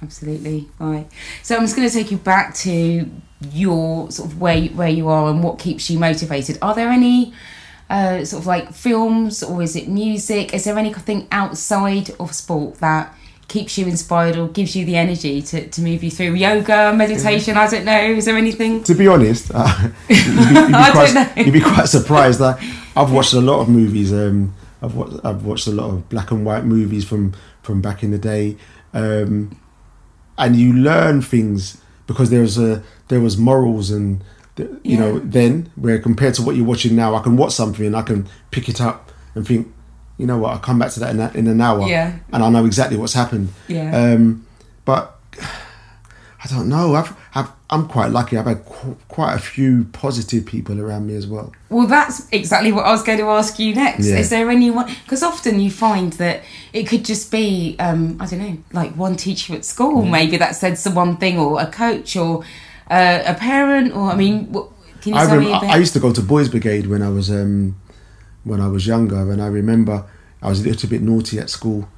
Absolutely. 0.02 0.68
Right. 0.78 1.06
So 1.42 1.56
i'm 1.56 1.62
just 1.62 1.76
going 1.76 1.88
to 1.88 1.94
take 1.94 2.10
you 2.10 2.18
back 2.18 2.54
to 2.56 3.10
your 3.52 4.10
sort 4.10 4.30
of 4.30 4.40
where 4.40 4.62
where 4.68 4.88
you 4.88 5.08
are 5.08 5.28
and 5.30 5.42
what 5.42 5.58
keeps 5.58 5.90
you 5.90 5.98
motivated. 5.98 6.58
Are 6.62 6.74
there 6.74 6.88
any 6.88 7.34
uh, 7.88 8.24
sort 8.24 8.42
of 8.42 8.46
like 8.46 8.72
films 8.72 9.42
or 9.42 9.62
is 9.62 9.76
it 9.76 9.88
music? 9.88 10.52
Is 10.54 10.64
there 10.64 10.78
anything 10.78 11.28
outside 11.30 12.10
of 12.18 12.34
sport 12.34 12.76
that 12.80 13.14
keeps 13.48 13.78
you 13.78 13.86
inspired 13.86 14.36
or 14.36 14.48
gives 14.48 14.74
you 14.74 14.84
the 14.84 14.96
energy 14.96 15.40
to, 15.40 15.68
to 15.68 15.80
move 15.80 16.02
you 16.02 16.10
through 16.10 16.34
yoga, 16.34 16.92
meditation? 16.92 17.56
I 17.56 17.68
don't 17.68 17.84
know. 17.84 18.00
Is 18.00 18.24
there 18.24 18.36
anything? 18.36 18.82
To 18.84 18.94
be 18.94 19.06
honest, 19.06 19.52
uh, 19.54 19.88
you'd, 20.08 20.24
be, 20.24 20.42
you'd, 20.42 20.66
be 20.66 20.72
quite, 20.72 21.36
you'd, 21.36 21.52
be, 21.52 21.60
quite, 21.60 21.86
surprised. 21.86 22.40
that 22.40 22.58
I've 22.96 23.12
watched 23.12 23.34
a 23.34 23.40
lot 23.40 23.60
of 23.60 23.68
movies. 23.68 24.12
Um, 24.12 24.54
I've 24.82 24.94
watched, 24.94 25.24
I've 25.24 25.44
watched 25.44 25.66
a 25.68 25.72
lot 25.72 25.90
of 25.90 26.08
black 26.08 26.30
and 26.30 26.44
white 26.44 26.64
movies 26.64 27.04
from 27.04 27.34
from 27.62 27.80
back 27.80 28.02
in 28.02 28.10
the 28.10 28.18
day, 28.18 28.56
um, 28.94 29.58
and 30.38 30.56
you 30.56 30.72
learn 30.72 31.22
things 31.22 31.80
because 32.06 32.30
there 32.30 32.42
was 32.42 32.58
a 32.58 32.82
there 33.08 33.20
was 33.20 33.36
morals 33.36 33.90
and 33.90 34.22
you 34.56 34.80
yeah. 34.82 34.98
know, 34.98 35.18
then 35.18 35.70
where 35.76 35.98
compared 35.98 36.34
to 36.34 36.42
what 36.42 36.56
you're 36.56 36.66
watching 36.66 36.96
now, 36.96 37.14
I 37.14 37.22
can 37.22 37.36
watch 37.36 37.52
something 37.52 37.86
and 37.86 37.96
I 37.96 38.02
can 38.02 38.28
pick 38.50 38.68
it 38.68 38.80
up 38.80 39.12
and 39.34 39.46
think, 39.46 39.72
you 40.18 40.26
know 40.26 40.38
what, 40.38 40.52
I'll 40.52 40.58
come 40.58 40.78
back 40.78 40.92
to 40.92 41.00
that 41.00 41.10
in, 41.14 41.20
in 41.38 41.46
an 41.46 41.60
hour, 41.60 41.86
yeah. 41.86 42.18
and 42.32 42.42
I 42.42 42.48
know 42.48 42.64
exactly 42.64 42.96
what's 42.96 43.12
happened. 43.12 43.50
Yeah. 43.68 43.94
Um, 43.94 44.46
but 44.84 45.18
I 45.40 46.48
don't 46.48 46.68
know. 46.68 46.94
I've, 46.94 47.14
I've 47.34 47.50
I'm 47.68 47.88
quite 47.88 48.12
lucky. 48.12 48.38
I've 48.38 48.46
had 48.46 48.64
qu- 48.64 48.96
quite 49.08 49.34
a 49.34 49.40
few 49.40 49.86
positive 49.92 50.46
people 50.46 50.80
around 50.80 51.08
me 51.08 51.16
as 51.16 51.26
well. 51.26 51.52
Well, 51.68 51.88
that's 51.88 52.28
exactly 52.30 52.70
what 52.70 52.84
I 52.84 52.92
was 52.92 53.02
going 53.02 53.18
to 53.18 53.28
ask 53.28 53.58
you 53.58 53.74
next. 53.74 54.06
Yeah. 54.06 54.18
Is 54.18 54.30
there 54.30 54.48
anyone? 54.50 54.86
Because 55.02 55.24
often 55.24 55.58
you 55.58 55.70
find 55.70 56.12
that 56.14 56.44
it 56.72 56.84
could 56.84 57.04
just 57.04 57.32
be, 57.32 57.74
um, 57.80 58.18
I 58.20 58.26
don't 58.26 58.38
know, 58.38 58.58
like 58.72 58.92
one 58.92 59.16
teacher 59.16 59.54
at 59.54 59.64
school, 59.64 60.04
yeah. 60.04 60.10
maybe 60.10 60.36
that 60.36 60.54
said 60.54 60.78
some 60.78 60.94
one 60.94 61.16
thing, 61.16 61.38
or 61.38 61.60
a 61.60 61.66
coach, 61.66 62.16
or 62.16 62.44
uh, 62.90 63.22
a 63.26 63.34
parent, 63.34 63.94
or 63.94 64.10
I 64.10 64.16
mean, 64.16 64.52
what, 64.52 64.70
can 65.00 65.14
you 65.14 65.18
I 65.18 65.26
tell 65.26 65.38
rem- 65.38 65.44
me 65.44 65.52
I 65.52 65.76
used 65.76 65.92
to 65.94 66.00
go 66.00 66.12
to 66.12 66.22
Boys 66.22 66.48
Brigade 66.48 66.86
when 66.86 67.02
I 67.02 67.08
was 67.08 67.30
um, 67.30 67.76
when 68.44 68.60
I 68.60 68.68
was 68.68 68.86
younger, 68.86 69.30
and 69.30 69.42
I 69.42 69.46
remember 69.46 70.04
I 70.42 70.48
was 70.48 70.60
a 70.60 70.68
little 70.68 70.88
bit 70.88 71.02
naughty 71.02 71.38
at 71.38 71.50
school, 71.50 71.88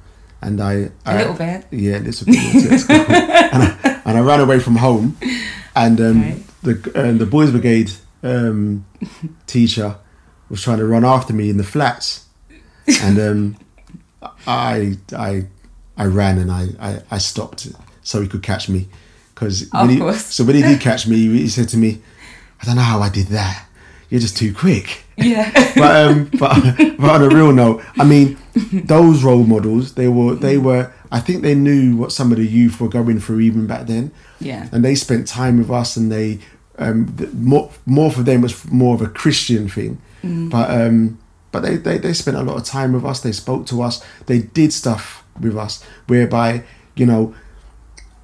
and 0.41 0.61
I 0.61 0.73
a 0.73 0.91
I, 1.05 1.17
little 1.17 1.33
bit, 1.33 1.65
yeah, 1.71 1.97
a 1.97 1.99
little 1.99 2.25
bit 2.25 2.35
naughty 2.35 2.69
at 2.69 2.79
school, 2.79 2.95
and, 3.09 3.63
I, 3.63 4.01
and 4.05 4.17
I 4.17 4.21
ran 4.21 4.39
away 4.39 4.59
from 4.59 4.77
home, 4.77 5.17
and 5.75 5.99
um, 6.01 6.21
okay. 6.21 6.43
the 6.63 6.91
uh, 6.95 7.17
the 7.17 7.25
Boys 7.25 7.51
Brigade 7.51 7.91
um, 8.23 8.85
teacher 9.47 9.95
was 10.49 10.61
trying 10.61 10.79
to 10.79 10.85
run 10.85 11.05
after 11.05 11.33
me 11.33 11.49
in 11.49 11.57
the 11.57 11.63
flats, 11.63 12.25
and 13.01 13.19
um, 13.19 13.57
I 14.47 14.97
I 15.15 15.45
I 15.99 16.05
ran 16.05 16.37
and 16.37 16.49
I, 16.49 16.69
I, 16.79 17.01
I 17.11 17.17
stopped 17.17 17.67
so 18.01 18.21
he 18.21 18.27
could 18.27 18.41
catch 18.41 18.69
me 18.69 18.87
because 19.39 19.69
so 20.35 20.43
when 20.43 20.55
he 20.55 20.61
did 20.61 20.81
catch 20.81 21.07
me, 21.07 21.17
he 21.17 21.47
said 21.47 21.69
to 21.69 21.77
me, 21.77 22.01
"I 22.61 22.65
don't 22.65 22.75
know 22.75 22.81
how 22.81 22.99
I 23.01 23.09
did 23.09 23.27
that. 23.27 23.67
You're 24.09 24.19
just 24.19 24.37
too 24.37 24.53
quick." 24.53 25.03
Yeah. 25.17 25.51
but 25.75 25.95
um, 25.95 26.25
but, 26.37 26.77
but 26.97 27.09
on 27.09 27.23
a 27.23 27.29
real 27.29 27.51
note, 27.51 27.83
I 27.97 28.03
mean, 28.03 28.37
those 28.71 29.23
role 29.23 29.43
models, 29.43 29.93
they 29.93 30.07
were 30.07 30.35
they 30.35 30.57
were. 30.57 30.91
I 31.11 31.19
think 31.19 31.41
they 31.41 31.55
knew 31.55 31.95
what 31.95 32.11
some 32.11 32.31
of 32.31 32.37
the 32.37 32.45
youth 32.45 32.79
were 32.79 32.89
going 32.89 33.19
through 33.19 33.39
even 33.39 33.65
back 33.65 33.87
then. 33.87 34.11
Yeah. 34.39 34.69
And 34.71 34.85
they 34.85 34.93
spent 34.93 35.27
time 35.27 35.57
with 35.57 35.71
us, 35.71 35.95
and 35.95 36.11
they 36.11 36.39
um, 36.77 37.15
more 37.33 37.71
more 37.85 38.11
for 38.11 38.23
them 38.23 38.41
was 38.41 38.69
more 38.71 38.95
of 38.95 39.01
a 39.01 39.07
Christian 39.07 39.69
thing. 39.69 40.01
Mm. 40.23 40.49
But 40.49 40.69
um, 40.69 41.19
but 41.51 41.61
they, 41.61 41.77
they 41.77 41.97
they 41.97 42.13
spent 42.13 42.37
a 42.37 42.43
lot 42.43 42.57
of 42.57 42.65
time 42.65 42.93
with 42.93 43.05
us. 43.05 43.21
They 43.21 43.31
spoke 43.31 43.65
to 43.67 43.81
us. 43.81 44.03
They 44.25 44.39
did 44.39 44.73
stuff 44.73 45.23
with 45.39 45.57
us, 45.57 45.83
whereby 46.07 46.63
you 46.95 47.05
know, 47.05 47.33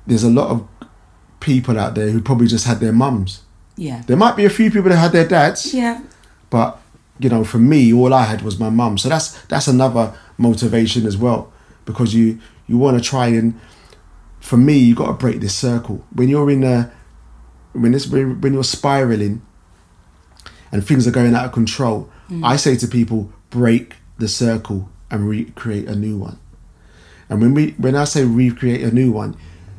there's 0.05 0.23
a 0.23 0.29
lot 0.29 0.49
of 0.49 0.67
people 1.45 1.79
out 1.79 1.93
there 1.93 2.09
who 2.09 2.19
probably 2.19 2.47
just 2.47 2.65
had 2.65 2.79
their 2.79 2.91
mums. 2.91 3.41
Yeah. 3.77 4.01
There 4.07 4.17
might 4.17 4.35
be 4.35 4.45
a 4.45 4.49
few 4.49 4.71
people 4.71 4.89
that 4.89 4.97
had 4.97 5.11
their 5.11 5.27
dads, 5.27 5.73
Yeah. 5.73 6.01
but 6.49 6.81
you 7.19 7.29
know, 7.29 7.45
for 7.45 7.59
me, 7.59 7.93
all 7.93 8.13
I 8.13 8.23
had 8.23 8.41
was 8.41 8.59
my 8.59 8.69
mum. 8.69 8.97
So 8.97 9.07
that's 9.07 9.27
that's 9.45 9.67
another 9.67 10.13
motivation 10.37 11.05
as 11.05 11.15
well, 11.15 11.53
because 11.85 12.13
you 12.13 12.39
you 12.67 12.77
want 12.77 12.97
to 12.97 13.09
try 13.09 13.27
and, 13.27 13.53
for 14.39 14.57
me, 14.57 14.77
you 14.77 14.95
got 14.95 15.07
to 15.07 15.13
break 15.13 15.39
this 15.39 15.55
circle. 15.55 16.03
When 16.13 16.27
you're 16.29 16.49
in 16.49 16.63
a, 16.63 16.91
when 17.73 17.91
this 17.93 18.07
when 18.07 18.41
when 18.41 18.53
you're 18.53 18.63
spiraling, 18.65 19.41
and 20.71 20.85
things 20.85 21.07
are 21.07 21.11
going 21.11 21.35
out 21.35 21.45
of 21.45 21.51
control, 21.51 22.09
mm. 22.29 22.43
I 22.43 22.57
say 22.57 22.75
to 22.77 22.87
people, 22.87 23.31
break 23.49 23.95
the 24.17 24.27
circle 24.27 24.89
and 25.09 25.29
recreate 25.29 25.87
a 25.87 25.95
new 25.95 26.17
one. 26.17 26.37
And 27.29 27.39
when 27.41 27.53
we 27.53 27.71
when 27.77 27.95
I 27.95 28.05
say 28.05 28.25
recreate 28.25 28.81
a 28.83 28.91
new 28.91 29.11
one, 29.11 29.37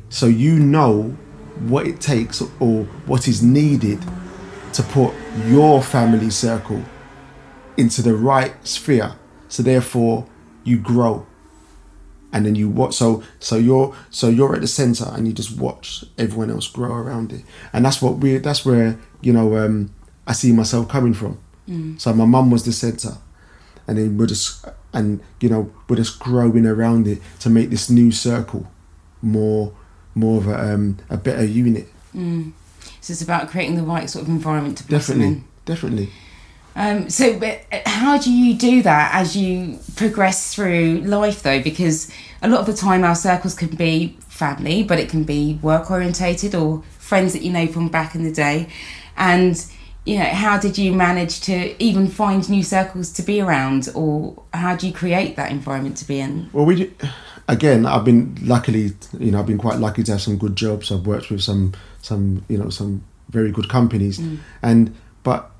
so 0.09 0.25
you 0.25 0.57
know 0.59 1.15
what 1.61 1.87
it 1.87 1.99
takes 1.99 2.41
or 2.59 2.83
what 3.05 3.27
is 3.27 3.41
needed 3.41 3.99
to 4.73 4.83
put 4.83 5.13
your 5.45 5.81
family 5.81 6.29
circle 6.29 6.83
into 7.77 8.01
the 8.01 8.15
right 8.15 8.53
sphere. 8.65 9.13
So 9.47 9.63
therefore 9.63 10.25
you 10.63 10.77
grow. 10.77 11.25
And 12.33 12.45
then 12.45 12.55
you 12.55 12.69
watch 12.69 12.93
so 12.93 13.23
so 13.39 13.55
you're 13.55 13.95
so 14.09 14.27
you're 14.27 14.53
at 14.53 14.61
the 14.61 14.67
center 14.67 15.05
and 15.13 15.25
you 15.25 15.33
just 15.33 15.57
watch 15.57 16.03
everyone 16.17 16.51
else 16.51 16.67
grow 16.67 16.93
around 16.93 17.31
it. 17.31 17.43
And 17.71 17.85
that's 17.85 18.01
what 18.01 18.17
we 18.17 18.37
that's 18.37 18.65
where, 18.65 18.99
you 19.21 19.31
know, 19.31 19.57
um 19.57 19.93
I 20.27 20.33
see 20.33 20.51
myself 20.51 20.89
coming 20.89 21.13
from. 21.13 21.39
So 21.97 22.13
my 22.13 22.25
mum 22.25 22.51
was 22.51 22.65
the 22.65 22.73
center 22.73 23.17
and 23.87 23.97
then 23.97 24.17
we're 24.17 24.27
just 24.27 24.65
and 24.93 25.21
you 25.39 25.49
know 25.49 25.71
we're 25.87 25.95
just 25.95 26.19
growing 26.19 26.65
around 26.65 27.07
it 27.07 27.19
to 27.39 27.49
make 27.49 27.69
this 27.69 27.89
new 27.89 28.11
circle 28.11 28.69
more 29.21 29.73
more 30.17 30.39
of 30.39 30.47
a 30.47 30.73
um, 30.73 30.97
a 31.09 31.17
better 31.17 31.45
unit 31.45 31.87
So 33.01 33.13
it's 33.13 33.21
about 33.21 33.49
creating 33.49 33.75
the 33.75 33.83
right 33.83 34.09
sort 34.09 34.23
of 34.23 34.29
environment 34.29 34.77
to 34.79 34.83
blossom 34.87 35.19
definitely 35.19 35.37
in. 35.37 35.43
definitely 35.65 36.09
Um, 36.77 37.09
so, 37.09 37.39
but 37.39 37.61
uh, 37.71 37.79
how 37.87 38.19
do 38.19 38.31
you 38.31 38.53
do 38.53 38.83
that 38.83 39.15
as 39.15 39.35
you 39.35 39.79
progress 39.95 40.53
through 40.53 41.01
life, 41.01 41.41
though? 41.41 41.59
Because 41.61 42.11
a 42.43 42.47
lot 42.47 42.59
of 42.59 42.67
the 42.67 42.73
time, 42.73 43.03
our 43.03 43.15
circles 43.15 43.55
can 43.55 43.69
be 43.69 44.15
family, 44.27 44.83
but 44.83 44.99
it 44.99 45.09
can 45.09 45.23
be 45.23 45.57
work 45.63 45.89
orientated 45.89 46.53
or 46.53 46.83
friends 46.99 47.33
that 47.33 47.41
you 47.41 47.51
know 47.51 47.65
from 47.65 47.87
back 47.87 48.13
in 48.13 48.23
the 48.23 48.31
day. 48.31 48.67
And 49.17 49.55
you 50.05 50.19
know, 50.19 50.25
how 50.25 50.59
did 50.59 50.77
you 50.77 50.93
manage 50.93 51.41
to 51.41 51.83
even 51.83 52.07
find 52.07 52.47
new 52.47 52.61
circles 52.61 53.11
to 53.13 53.23
be 53.23 53.41
around, 53.41 53.89
or 53.95 54.43
how 54.53 54.75
do 54.75 54.85
you 54.85 54.93
create 54.93 55.35
that 55.35 55.49
environment 55.49 55.97
to 55.97 56.05
be 56.05 56.19
in? 56.19 56.47
well 56.53 56.65
we 56.65 56.75
do, 56.75 56.91
again 57.47 57.85
i've 57.85 58.03
been 58.03 58.37
luckily 58.41 58.91
you 59.19 59.31
know 59.31 59.39
i've 59.39 59.45
been 59.45 59.57
quite 59.57 59.79
lucky 59.79 60.03
to 60.03 60.11
have 60.11 60.21
some 60.21 60.37
good 60.37 60.55
jobs. 60.55 60.91
I've 60.91 61.05
worked 61.05 61.29
with 61.29 61.41
some 61.41 61.73
some 62.01 62.43
you 62.47 62.57
know 62.57 62.69
some 62.69 63.03
very 63.29 63.51
good 63.51 63.69
companies. 63.69 64.19
And 64.61 64.95
but 65.23 65.51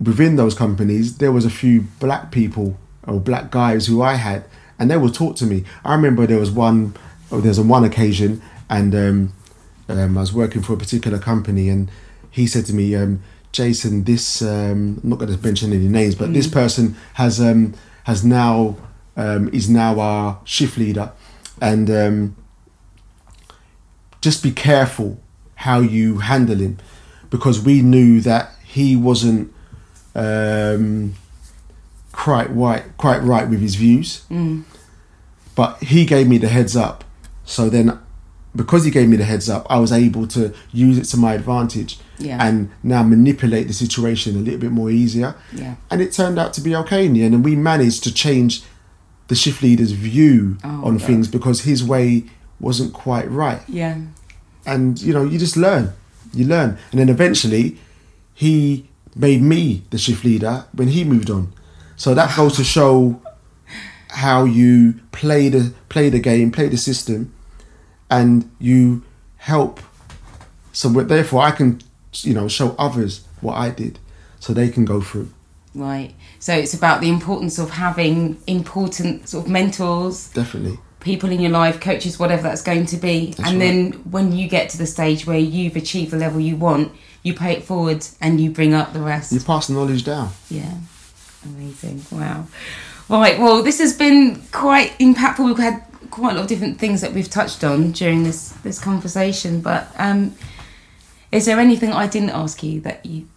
within 0.00 0.36
those 0.36 0.54
companies 0.54 1.18
there 1.18 1.32
was 1.32 1.44
a 1.44 1.50
few 1.50 1.82
black 2.00 2.32
people 2.32 2.76
or 3.06 3.20
black 3.20 3.50
guys 3.50 3.86
who 3.86 4.02
i 4.02 4.14
had 4.14 4.44
and 4.78 4.90
they 4.90 4.96
would 4.96 5.14
talk 5.14 5.36
to 5.36 5.46
me. 5.46 5.64
I 5.84 5.94
remember 5.94 6.26
there 6.26 6.40
was 6.40 6.50
one 6.50 6.94
oh, 7.30 7.40
there's 7.40 7.58
on 7.58 7.68
one 7.68 7.84
occasion 7.84 8.42
and 8.68 8.94
um, 8.94 9.32
um, 9.88 10.16
i 10.18 10.20
was 10.20 10.32
working 10.32 10.62
for 10.62 10.72
a 10.72 10.76
particular 10.76 11.18
company 11.18 11.68
and 11.68 11.90
he 12.30 12.46
said 12.46 12.64
to 12.66 12.72
me 12.74 12.94
um, 12.94 13.22
jason 13.52 14.04
this 14.04 14.42
um, 14.42 15.00
i'm 15.02 15.10
not 15.10 15.18
going 15.18 15.32
to 15.32 15.42
mention 15.44 15.72
any 15.72 15.86
names 15.86 16.14
but 16.14 16.32
this 16.32 16.48
person 16.48 16.96
has 17.14 17.40
um, 17.40 17.74
has 18.04 18.24
now 18.24 18.76
um, 19.16 19.48
is 19.52 19.68
now 19.70 20.00
our 20.00 20.38
shift 20.44 20.76
leader. 20.78 21.12
And 21.60 21.90
um, 21.90 22.36
just 24.20 24.42
be 24.42 24.50
careful 24.50 25.20
how 25.56 25.80
you 25.80 26.18
handle 26.18 26.56
him 26.58 26.78
because 27.30 27.60
we 27.60 27.82
knew 27.82 28.20
that 28.22 28.50
he 28.64 28.96
wasn't 28.96 29.52
um, 30.14 31.14
quite 32.12 32.50
right 32.54 32.84
quite 32.96 33.18
right 33.22 33.48
with 33.48 33.60
his 33.60 33.74
views. 33.76 34.24
But 35.54 35.82
he 35.84 36.04
gave 36.04 36.26
me 36.28 36.38
the 36.38 36.48
heads 36.48 36.76
up. 36.76 37.04
So 37.44 37.68
then 37.68 37.98
because 38.56 38.84
he 38.84 38.90
gave 38.90 39.08
me 39.08 39.16
the 39.16 39.24
heads 39.24 39.50
up 39.50 39.66
i 39.68 39.80
was 39.80 39.90
able 39.90 40.28
to 40.28 40.54
use 40.72 40.96
it 40.96 41.04
to 41.06 41.16
my 41.16 41.34
advantage 41.34 41.98
Yeah. 42.20 42.38
and 42.40 42.70
now 42.84 43.02
manipulate 43.02 43.66
the 43.66 43.72
situation 43.72 44.36
a 44.36 44.38
little 44.38 44.60
bit 44.60 44.70
more 44.70 44.90
easier. 44.92 45.34
Yeah. 45.52 45.74
and 45.90 46.00
it 46.00 46.12
turned 46.12 46.38
out 46.38 46.54
to 46.54 46.60
be 46.60 46.72
okay 46.76 47.04
in 47.04 47.14
the 47.14 47.24
end 47.24 47.34
and 47.34 47.44
we 47.44 47.56
managed 47.56 48.04
to 48.04 48.14
change 48.14 48.62
the 49.34 49.40
shift 49.44 49.62
leader's 49.62 49.92
view 49.92 50.56
Oh, 50.64 50.84
on 50.88 50.94
God. 50.98 51.06
things 51.08 51.26
because 51.36 51.58
his 51.70 51.80
way 51.92 52.06
wasn't 52.60 52.92
quite 53.04 53.28
right. 53.30 53.62
Yeah. 53.68 53.96
and 54.66 55.00
you 55.06 55.12
know 55.14 55.24
you 55.32 55.38
just 55.46 55.56
learn. 55.56 55.84
You 56.38 56.44
learn. 56.46 56.70
And 56.90 56.96
then 57.00 57.08
eventually 57.08 57.64
he 58.42 58.86
made 59.26 59.40
me 59.42 59.82
the 59.90 59.98
shift 59.98 60.22
leader 60.24 60.54
when 60.72 60.88
he 60.88 61.04
moved 61.04 61.30
on. 61.30 61.52
So 61.96 62.14
that 62.14 62.36
goes 62.36 62.56
to 62.56 62.64
show 62.64 63.20
how 64.08 64.44
you 64.44 64.94
play 65.12 65.48
the 65.48 65.62
play 65.88 66.08
the 66.10 66.20
game 66.20 66.50
play 66.52 66.68
the 66.68 66.76
system 66.90 67.32
and 68.10 68.48
you 68.60 69.02
help 69.38 69.80
so 70.72 70.88
therefore 71.14 71.42
i 71.42 71.50
can 71.50 71.80
you 72.22 72.32
know 72.32 72.46
show 72.48 72.68
others 72.78 73.12
what 73.40 73.54
i 73.56 73.68
did 73.70 73.98
so 74.38 74.52
they 74.52 74.68
can 74.68 74.84
go 74.84 75.00
through 75.00 75.28
Right. 75.74 76.14
So 76.38 76.54
it's 76.54 76.74
about 76.74 77.00
the 77.00 77.08
importance 77.08 77.58
of 77.58 77.70
having 77.70 78.40
important 78.46 79.28
sort 79.28 79.46
of 79.46 79.50
mentors, 79.50 80.28
definitely 80.28 80.78
people 81.04 81.30
in 81.30 81.38
your 81.40 81.50
life, 81.50 81.80
coaches, 81.80 82.18
whatever 82.18 82.42
that's 82.42 82.62
going 82.62 82.86
to 82.86 82.96
be. 82.96 83.26
That's 83.26 83.50
and 83.50 83.60
right. 83.60 83.64
then 83.64 83.92
when 84.10 84.32
you 84.32 84.48
get 84.48 84.70
to 84.70 84.78
the 84.78 84.86
stage 84.86 85.26
where 85.26 85.38
you've 85.38 85.76
achieved 85.76 86.10
the 86.10 86.16
level 86.16 86.40
you 86.40 86.56
want, 86.56 86.90
you 87.22 87.34
pay 87.34 87.52
it 87.52 87.62
forward 87.62 88.04
and 88.20 88.40
you 88.40 88.50
bring 88.50 88.74
up 88.74 88.92
the 88.92 89.00
rest. 89.00 89.30
you 89.32 89.40
pass 89.40 89.68
the 89.68 89.74
knowledge 89.74 90.04
down 90.04 90.30
Yeah. 90.48 90.74
Amazing. 91.44 92.04
Wow. 92.10 92.46
Right. 93.08 93.38
Well, 93.38 93.62
this 93.62 93.78
has 93.78 93.92
been 93.92 94.42
quite 94.50 94.98
impactful. 94.98 95.44
We've 95.44 95.58
had 95.58 95.84
quite 96.10 96.32
a 96.32 96.34
lot 96.36 96.42
of 96.42 96.48
different 96.48 96.78
things 96.78 97.02
that 97.02 97.12
we've 97.12 97.28
touched 97.28 97.62
on 97.62 97.92
during 97.92 98.22
this 98.24 98.50
this 98.62 98.78
conversation. 98.78 99.60
But 99.60 99.88
um, 99.98 100.34
is 101.30 101.44
there 101.44 101.58
anything 101.60 101.92
I 101.92 102.06
didn't 102.06 102.30
ask 102.30 102.62
you 102.62 102.80
that 102.80 103.04
you 103.04 103.28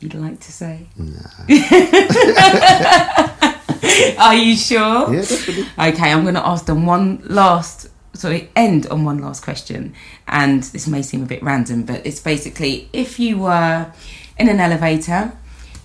you'd 0.00 0.14
like 0.14 0.40
to 0.40 0.52
say? 0.52 0.86
Are 4.18 4.34
you 4.34 4.56
sure? 4.56 5.12
yeah 5.12 5.20
definitely 5.20 5.66
Okay, 5.78 6.12
I'm 6.12 6.22
going 6.22 6.34
to 6.34 6.46
ask 6.46 6.66
them 6.66 6.86
one 6.86 7.20
last, 7.24 7.88
sorry, 8.14 8.50
end 8.56 8.86
on 8.88 9.04
one 9.04 9.18
last 9.18 9.42
question. 9.42 9.94
And 10.26 10.62
this 10.64 10.86
may 10.86 11.02
seem 11.02 11.22
a 11.22 11.26
bit 11.26 11.42
random, 11.42 11.84
but 11.84 12.04
it's 12.06 12.20
basically 12.20 12.88
if 12.92 13.18
you 13.18 13.38
were 13.38 13.92
in 14.38 14.48
an 14.48 14.60
elevator 14.60 15.32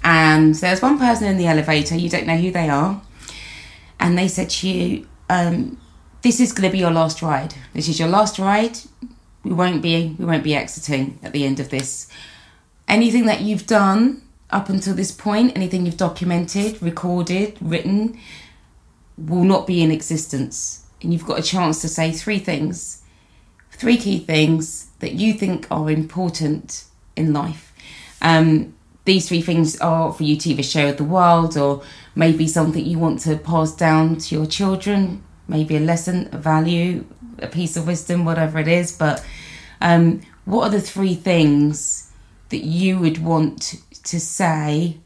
and 0.03 0.55
there's 0.55 0.81
one 0.81 0.97
person 0.97 1.27
in 1.27 1.37
the 1.37 1.47
elevator, 1.47 1.95
you 1.95 2.09
don't 2.09 2.25
know 2.25 2.37
who 2.37 2.51
they 2.51 2.69
are, 2.69 3.01
and 3.99 4.17
they 4.17 4.27
said 4.27 4.49
to 4.49 4.67
you, 4.67 5.07
um, 5.29 5.77
"This 6.23 6.39
is 6.39 6.51
going 6.53 6.67
to 6.67 6.71
be 6.71 6.79
your 6.79 6.91
last 6.91 7.21
ride. 7.21 7.53
This 7.73 7.87
is 7.87 7.99
your 7.99 8.09
last 8.09 8.39
ride. 8.39 8.79
We 9.43 9.53
won't 9.53 9.81
be, 9.81 10.15
we 10.17 10.25
won't 10.25 10.43
be 10.43 10.55
exiting 10.55 11.19
at 11.21 11.33
the 11.33 11.45
end 11.45 11.59
of 11.59 11.69
this. 11.69 12.07
Anything 12.91 13.25
that 13.25 13.41
you've 13.41 13.65
done." 13.65 14.21
Up 14.51 14.67
until 14.67 14.93
this 14.93 15.13
point, 15.13 15.53
anything 15.55 15.85
you've 15.85 15.95
documented, 15.95 16.83
recorded, 16.83 17.57
written, 17.61 18.19
will 19.17 19.45
not 19.45 19.65
be 19.65 19.81
in 19.81 19.91
existence. 19.91 20.85
And 21.01 21.13
you've 21.13 21.25
got 21.25 21.39
a 21.39 21.41
chance 21.43 21.81
to 21.81 21.87
say 21.87 22.11
three 22.11 22.39
things, 22.39 23.01
three 23.71 23.97
key 23.97 24.19
things 24.19 24.89
that 24.99 25.13
you 25.13 25.33
think 25.33 25.67
are 25.71 25.89
important 25.89 26.83
in 27.15 27.31
life. 27.31 27.73
Um, 28.21 28.73
these 29.05 29.27
three 29.27 29.41
things 29.41 29.79
are 29.79 30.13
for 30.13 30.23
you 30.23 30.35
to 30.37 30.49
either 30.49 30.63
share 30.63 30.87
with 30.87 30.97
the 30.97 31.03
world 31.03 31.57
or 31.57 31.81
maybe 32.13 32.47
something 32.47 32.85
you 32.85 32.99
want 32.99 33.21
to 33.21 33.37
pass 33.37 33.73
down 33.73 34.17
to 34.17 34.35
your 34.35 34.45
children, 34.45 35.23
maybe 35.47 35.75
a 35.75 35.79
lesson, 35.79 36.29
a 36.31 36.37
value, 36.37 37.05
a 37.39 37.47
piece 37.47 37.75
of 37.77 37.87
wisdom, 37.87 38.25
whatever 38.25 38.59
it 38.59 38.67
is. 38.67 38.91
But 38.91 39.25
um, 39.79 40.21
what 40.45 40.67
are 40.67 40.71
the 40.71 40.81
three 40.81 41.15
things 41.15 42.10
that 42.51 42.63
you 42.63 42.99
would 42.99 43.23
want 43.23 43.75
to 44.03 44.19
say 44.19 44.97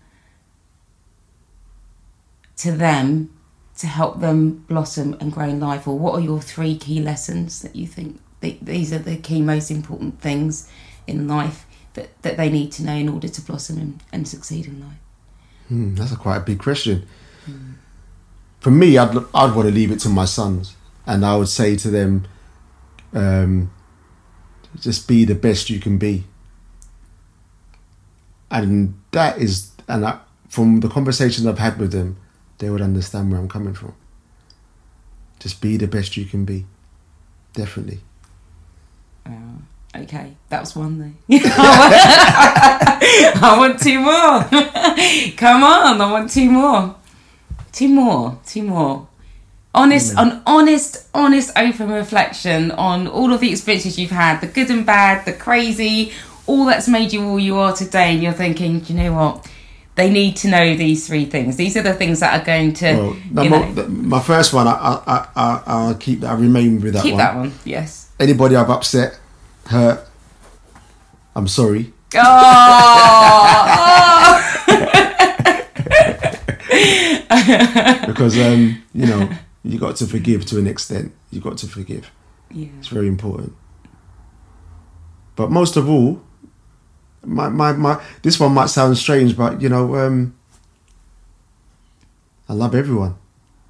to 2.57 2.71
them 2.71 3.31
to 3.77 3.87
help 3.87 4.19
them 4.19 4.65
blossom 4.67 5.15
and 5.19 5.31
grow 5.31 5.45
in 5.45 5.59
life? 5.59 5.87
Or 5.87 5.97
what 5.97 6.15
are 6.15 6.21
your 6.21 6.41
three 6.41 6.77
key 6.77 7.01
lessons 7.01 7.61
that 7.61 7.75
you 7.75 7.87
think 7.87 8.19
th- 8.41 8.59
these 8.61 8.91
are 8.91 8.99
the 8.99 9.17
key, 9.17 9.41
most 9.41 9.71
important 9.71 10.19
things 10.21 10.69
in 11.07 11.27
life 11.27 11.65
that, 11.93 12.21
that 12.23 12.37
they 12.37 12.49
need 12.49 12.71
to 12.73 12.83
know 12.83 12.95
in 12.95 13.09
order 13.09 13.27
to 13.27 13.41
blossom 13.41 13.77
and, 13.77 14.03
and 14.11 14.27
succeed 14.27 14.65
in 14.65 14.81
life? 14.81 14.97
Hmm, 15.67 15.95
that's 15.95 16.11
a 16.11 16.15
quite 16.15 16.37
a 16.37 16.41
big 16.41 16.59
question. 16.59 17.07
For 18.59 18.71
me, 18.71 18.97
I'd 18.97 19.15
I'd 19.15 19.55
want 19.55 19.67
to 19.67 19.71
leave 19.71 19.91
it 19.91 19.99
to 19.99 20.09
my 20.09 20.25
sons, 20.25 20.75
and 21.05 21.23
I 21.23 21.37
would 21.37 21.49
say 21.49 21.75
to 21.75 21.89
them, 21.89 22.27
um, 23.13 23.71
just 24.79 25.07
be 25.07 25.23
the 25.25 25.35
best 25.35 25.69
you 25.69 25.79
can 25.79 25.99
be. 25.99 26.23
And 28.51 28.99
that 29.11 29.39
is, 29.39 29.71
and 29.87 30.05
I, 30.05 30.19
from 30.49 30.79
the 30.79 30.89
conversations 30.89 31.45
I've 31.45 31.59
had 31.59 31.77
with 31.79 31.91
them, 31.91 32.17
they 32.59 32.69
would 32.69 32.81
understand 32.81 33.31
where 33.31 33.39
I'm 33.39 33.49
coming 33.49 33.73
from. 33.73 33.93
Just 35.39 35.61
be 35.61 35.77
the 35.77 35.87
best 35.87 36.15
you 36.17 36.25
can 36.25 36.45
be. 36.45 36.65
Definitely. 37.53 37.99
Uh, 39.25 39.31
okay, 39.95 40.35
that 40.49 40.59
was 40.61 40.75
one 40.75 40.99
though. 40.99 41.11
I 43.41 43.55
want 43.57 43.79
two 43.79 43.99
more. 43.99 44.43
Come 45.37 45.63
on, 45.63 46.01
I 46.01 46.11
want 46.11 46.29
two 46.31 46.49
more. 46.49 46.95
Two 47.71 47.87
more. 47.89 48.39
Two 48.45 48.63
more. 48.63 49.07
Honest, 49.73 50.13
an 50.17 50.41
honest, 50.45 51.07
honest, 51.13 51.51
open 51.57 51.89
reflection 51.89 52.71
on 52.71 53.07
all 53.07 53.33
of 53.33 53.41
the 53.41 53.51
experiences 53.51 53.99
you've 53.99 54.09
had, 54.09 54.39
the 54.39 54.47
good 54.47 54.69
and 54.69 54.85
bad, 54.85 55.25
the 55.25 55.33
crazy, 55.33 56.13
all 56.47 56.65
that's 56.65 56.87
made 56.87 57.13
you 57.13 57.23
all 57.23 57.39
you 57.39 57.55
are 57.57 57.73
today, 57.73 58.13
and 58.13 58.23
you're 58.23 58.33
thinking, 58.33 58.85
you 58.85 58.95
know 58.95 59.13
what? 59.13 59.47
They 59.95 60.09
need 60.09 60.35
to 60.37 60.49
know 60.49 60.75
these 60.75 61.07
three 61.07 61.25
things. 61.25 61.55
These 61.55 61.77
are 61.77 61.81
the 61.81 61.93
things 61.93 62.19
that 62.19 62.41
are 62.41 62.45
going 62.45 62.73
to. 62.73 62.93
Well, 63.31 63.43
you 63.43 63.49
know, 63.49 63.87
my 63.87 64.19
first 64.19 64.53
one, 64.53 64.67
I, 64.67 64.71
I, 64.71 65.01
I, 65.07 65.27
I, 65.35 65.63
I'll 65.65 65.95
keep 65.95 66.19
that. 66.21 66.31
I 66.31 66.33
remain 66.35 66.81
with 66.81 66.93
that 66.93 67.03
keep 67.03 67.13
one. 67.13 67.17
that 67.19 67.35
one. 67.35 67.53
Yes. 67.63 68.11
Anybody 68.19 68.55
I've 68.57 68.69
upset, 68.69 69.17
hurt, 69.67 70.05
I'm 71.35 71.47
sorry. 71.47 71.93
Oh, 72.17 72.21
because 78.07 78.37
um, 78.39 78.81
you 78.93 79.05
know 79.05 79.29
you 79.63 79.79
got 79.79 79.95
to 79.97 80.05
forgive 80.05 80.45
to 80.47 80.59
an 80.59 80.67
extent. 80.67 81.13
You 81.31 81.41
got 81.41 81.57
to 81.59 81.67
forgive. 81.67 82.11
yeah. 82.51 82.67
It's 82.79 82.87
very 82.87 83.07
important. 83.07 83.53
But 85.35 85.51
most 85.51 85.75
of 85.75 85.89
all, 85.89 86.21
my 87.25 87.49
my, 87.49 87.73
my 87.73 88.01
this 88.21 88.39
one 88.39 88.53
might 88.53 88.67
sound 88.69 88.97
strange, 88.97 89.35
but 89.35 89.61
you 89.61 89.69
know, 89.69 89.95
um, 89.95 90.35
I 92.47 92.53
love 92.53 92.75
everyone. 92.75 93.15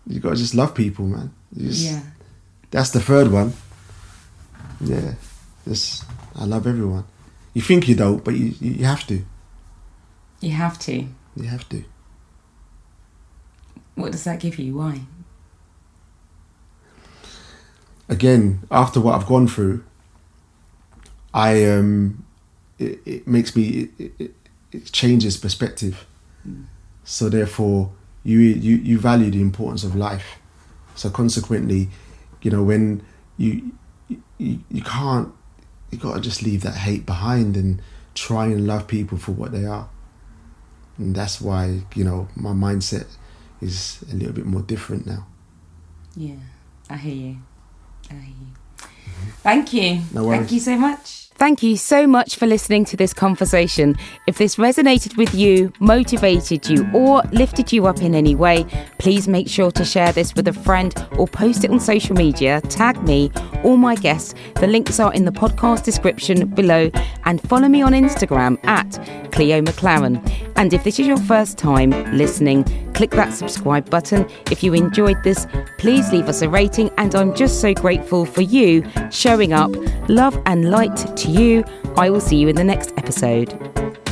You 0.08 0.20
got 0.20 0.32
to 0.32 0.36
just 0.36 0.54
love 0.56 0.76
people, 0.76 1.06
man. 1.06 1.34
Just- 1.58 1.86
Yeah. 1.86 2.02
That's 2.72 2.90
the 2.92 3.00
third 3.00 3.32
one. 3.32 3.54
Yeah, 4.82 5.14
just 5.66 6.04
I 6.36 6.44
love 6.46 6.68
everyone. 6.68 7.06
You 7.54 7.62
think 7.62 7.88
you 7.88 7.96
don't, 7.96 8.22
but 8.24 8.34
you 8.36 8.54
you 8.60 8.72
you 8.72 8.86
have 8.86 9.08
to. 9.08 9.24
You 10.42 10.52
have 10.52 10.78
to. 10.80 11.08
You 11.38 11.44
have 11.48 11.68
to. 11.70 11.86
What 13.96 14.12
does 14.12 14.26
that 14.26 14.42
give 14.42 14.60
you? 14.60 14.76
Why? 14.76 15.02
again 18.08 18.60
after 18.70 19.00
what 19.02 19.16
I've 19.16 19.26
gone 19.26 19.48
through, 19.48 19.84
I 21.34 21.66
um, 21.72 22.24
it, 22.80 23.00
it 23.06 23.28
makes 23.28 23.56
me 23.56 23.90
it, 23.98 24.12
it, 24.20 24.36
it 24.72 24.92
changes 24.92 25.38
perspective. 25.38 26.06
Mm. 26.48 26.66
So 27.04 27.30
therefore, 27.30 27.92
you 28.24 28.40
you 28.40 28.78
you 28.78 29.00
value 29.00 29.32
the 29.32 29.42
importance 29.42 29.84
of 29.84 29.96
life. 29.96 30.38
So 30.96 31.10
consequently, 31.10 31.90
you 32.42 32.52
know 32.52 32.64
when 32.64 33.06
you 33.38 33.72
you, 34.38 34.60
you 34.70 34.82
can't 34.82 35.32
you 35.92 35.98
got 35.98 36.16
to 36.16 36.22
just 36.22 36.42
leave 36.42 36.62
that 36.64 36.76
hate 36.76 37.06
behind 37.06 37.56
and 37.56 37.82
try 38.14 38.46
and 38.46 38.68
love 38.68 38.88
people 38.88 39.18
for 39.18 39.32
what 39.32 39.52
they 39.52 39.66
are. 39.66 39.90
And 40.98 41.16
that's 41.16 41.40
why 41.40 41.82
you 41.96 42.04
know 42.04 42.28
my 42.36 42.52
mindset 42.52 43.08
is 43.62 44.04
a 44.12 44.16
little 44.16 44.34
bit 44.34 44.46
more 44.46 44.62
different 44.62 45.06
now. 45.06 45.28
Yeah, 46.16 46.36
I 46.90 46.98
hear 46.98 47.16
you. 47.16 47.38
I 48.10 48.14
hear 48.14 48.24
you. 48.24 48.65
Thank 49.44 49.74
you. 49.74 50.02
No 50.14 50.24
worries. 50.24 50.40
Thank 50.40 50.52
you 50.52 50.60
so 50.60 50.78
much. 50.78 51.26
Thank 51.38 51.62
you 51.62 51.76
so 51.76 52.08
much 52.08 52.38
for 52.38 52.46
listening 52.46 52.86
to 52.86 52.96
this 52.96 53.14
conversation. 53.14 53.98
If 54.26 54.38
this 54.38 54.56
resonated 54.56 55.18
with 55.18 55.36
you, 55.36 55.74
motivated 55.82 56.70
you, 56.70 56.90
or 56.94 57.24
lifted 57.34 57.74
you 57.74 57.88
up 57.88 58.02
in 58.02 58.16
any 58.16 58.36
way, 58.36 58.66
please 59.00 59.28
make 59.28 59.50
sure 59.50 59.70
to 59.72 59.84
share 59.84 60.14
this 60.14 60.34
with 60.34 60.48
a 60.48 60.54
friend 60.54 60.96
or 61.18 61.28
post 61.28 61.66
it 61.66 61.72
on 61.72 61.82
social 61.82 62.16
media, 62.16 62.62
tag 62.62 63.04
me 63.04 63.32
or 63.66 63.78
my 63.78 63.96
guests. 63.96 64.36
The 64.56 64.68
links 64.68 65.00
are 65.00 65.14
in 65.14 65.26
the 65.26 65.32
podcast 65.32 65.84
description 65.84 66.48
below 66.48 66.92
and 67.26 67.42
follow 67.50 67.68
me 67.68 67.82
on 67.82 67.94
Instagram 67.94 68.64
at 68.66 68.92
Cleo 69.32 69.62
McLaren. 69.62 70.22
And 70.56 70.74
if 70.74 70.84
this 70.84 71.00
is 71.00 71.08
your 71.08 71.18
first 71.18 71.58
time 71.58 71.90
listening, 72.16 72.64
click 72.94 73.12
that 73.12 73.34
subscribe 73.34 73.90
button. 73.90 74.28
If 74.52 74.64
you 74.64 74.74
enjoyed 74.74 75.22
this, 75.24 75.48
please 75.78 76.12
leave 76.14 76.30
us 76.30 76.44
a 76.44 76.50
rating. 76.50 76.90
And 76.98 77.14
I'm 77.16 77.36
just 77.36 77.60
so 77.60 77.74
grateful 77.74 78.26
for 78.26 78.42
you 78.42 78.86
showing 79.12 79.52
up. 79.52 79.72
Love 80.08 80.40
and 80.46 80.70
light 80.70 80.96
to 81.18 81.30
you. 81.30 81.64
I 81.98 82.10
will 82.10 82.22
see 82.22 82.38
you 82.38 82.48
in 82.48 82.56
the 82.56 82.64
next 82.64 82.94
episode. 82.98 84.05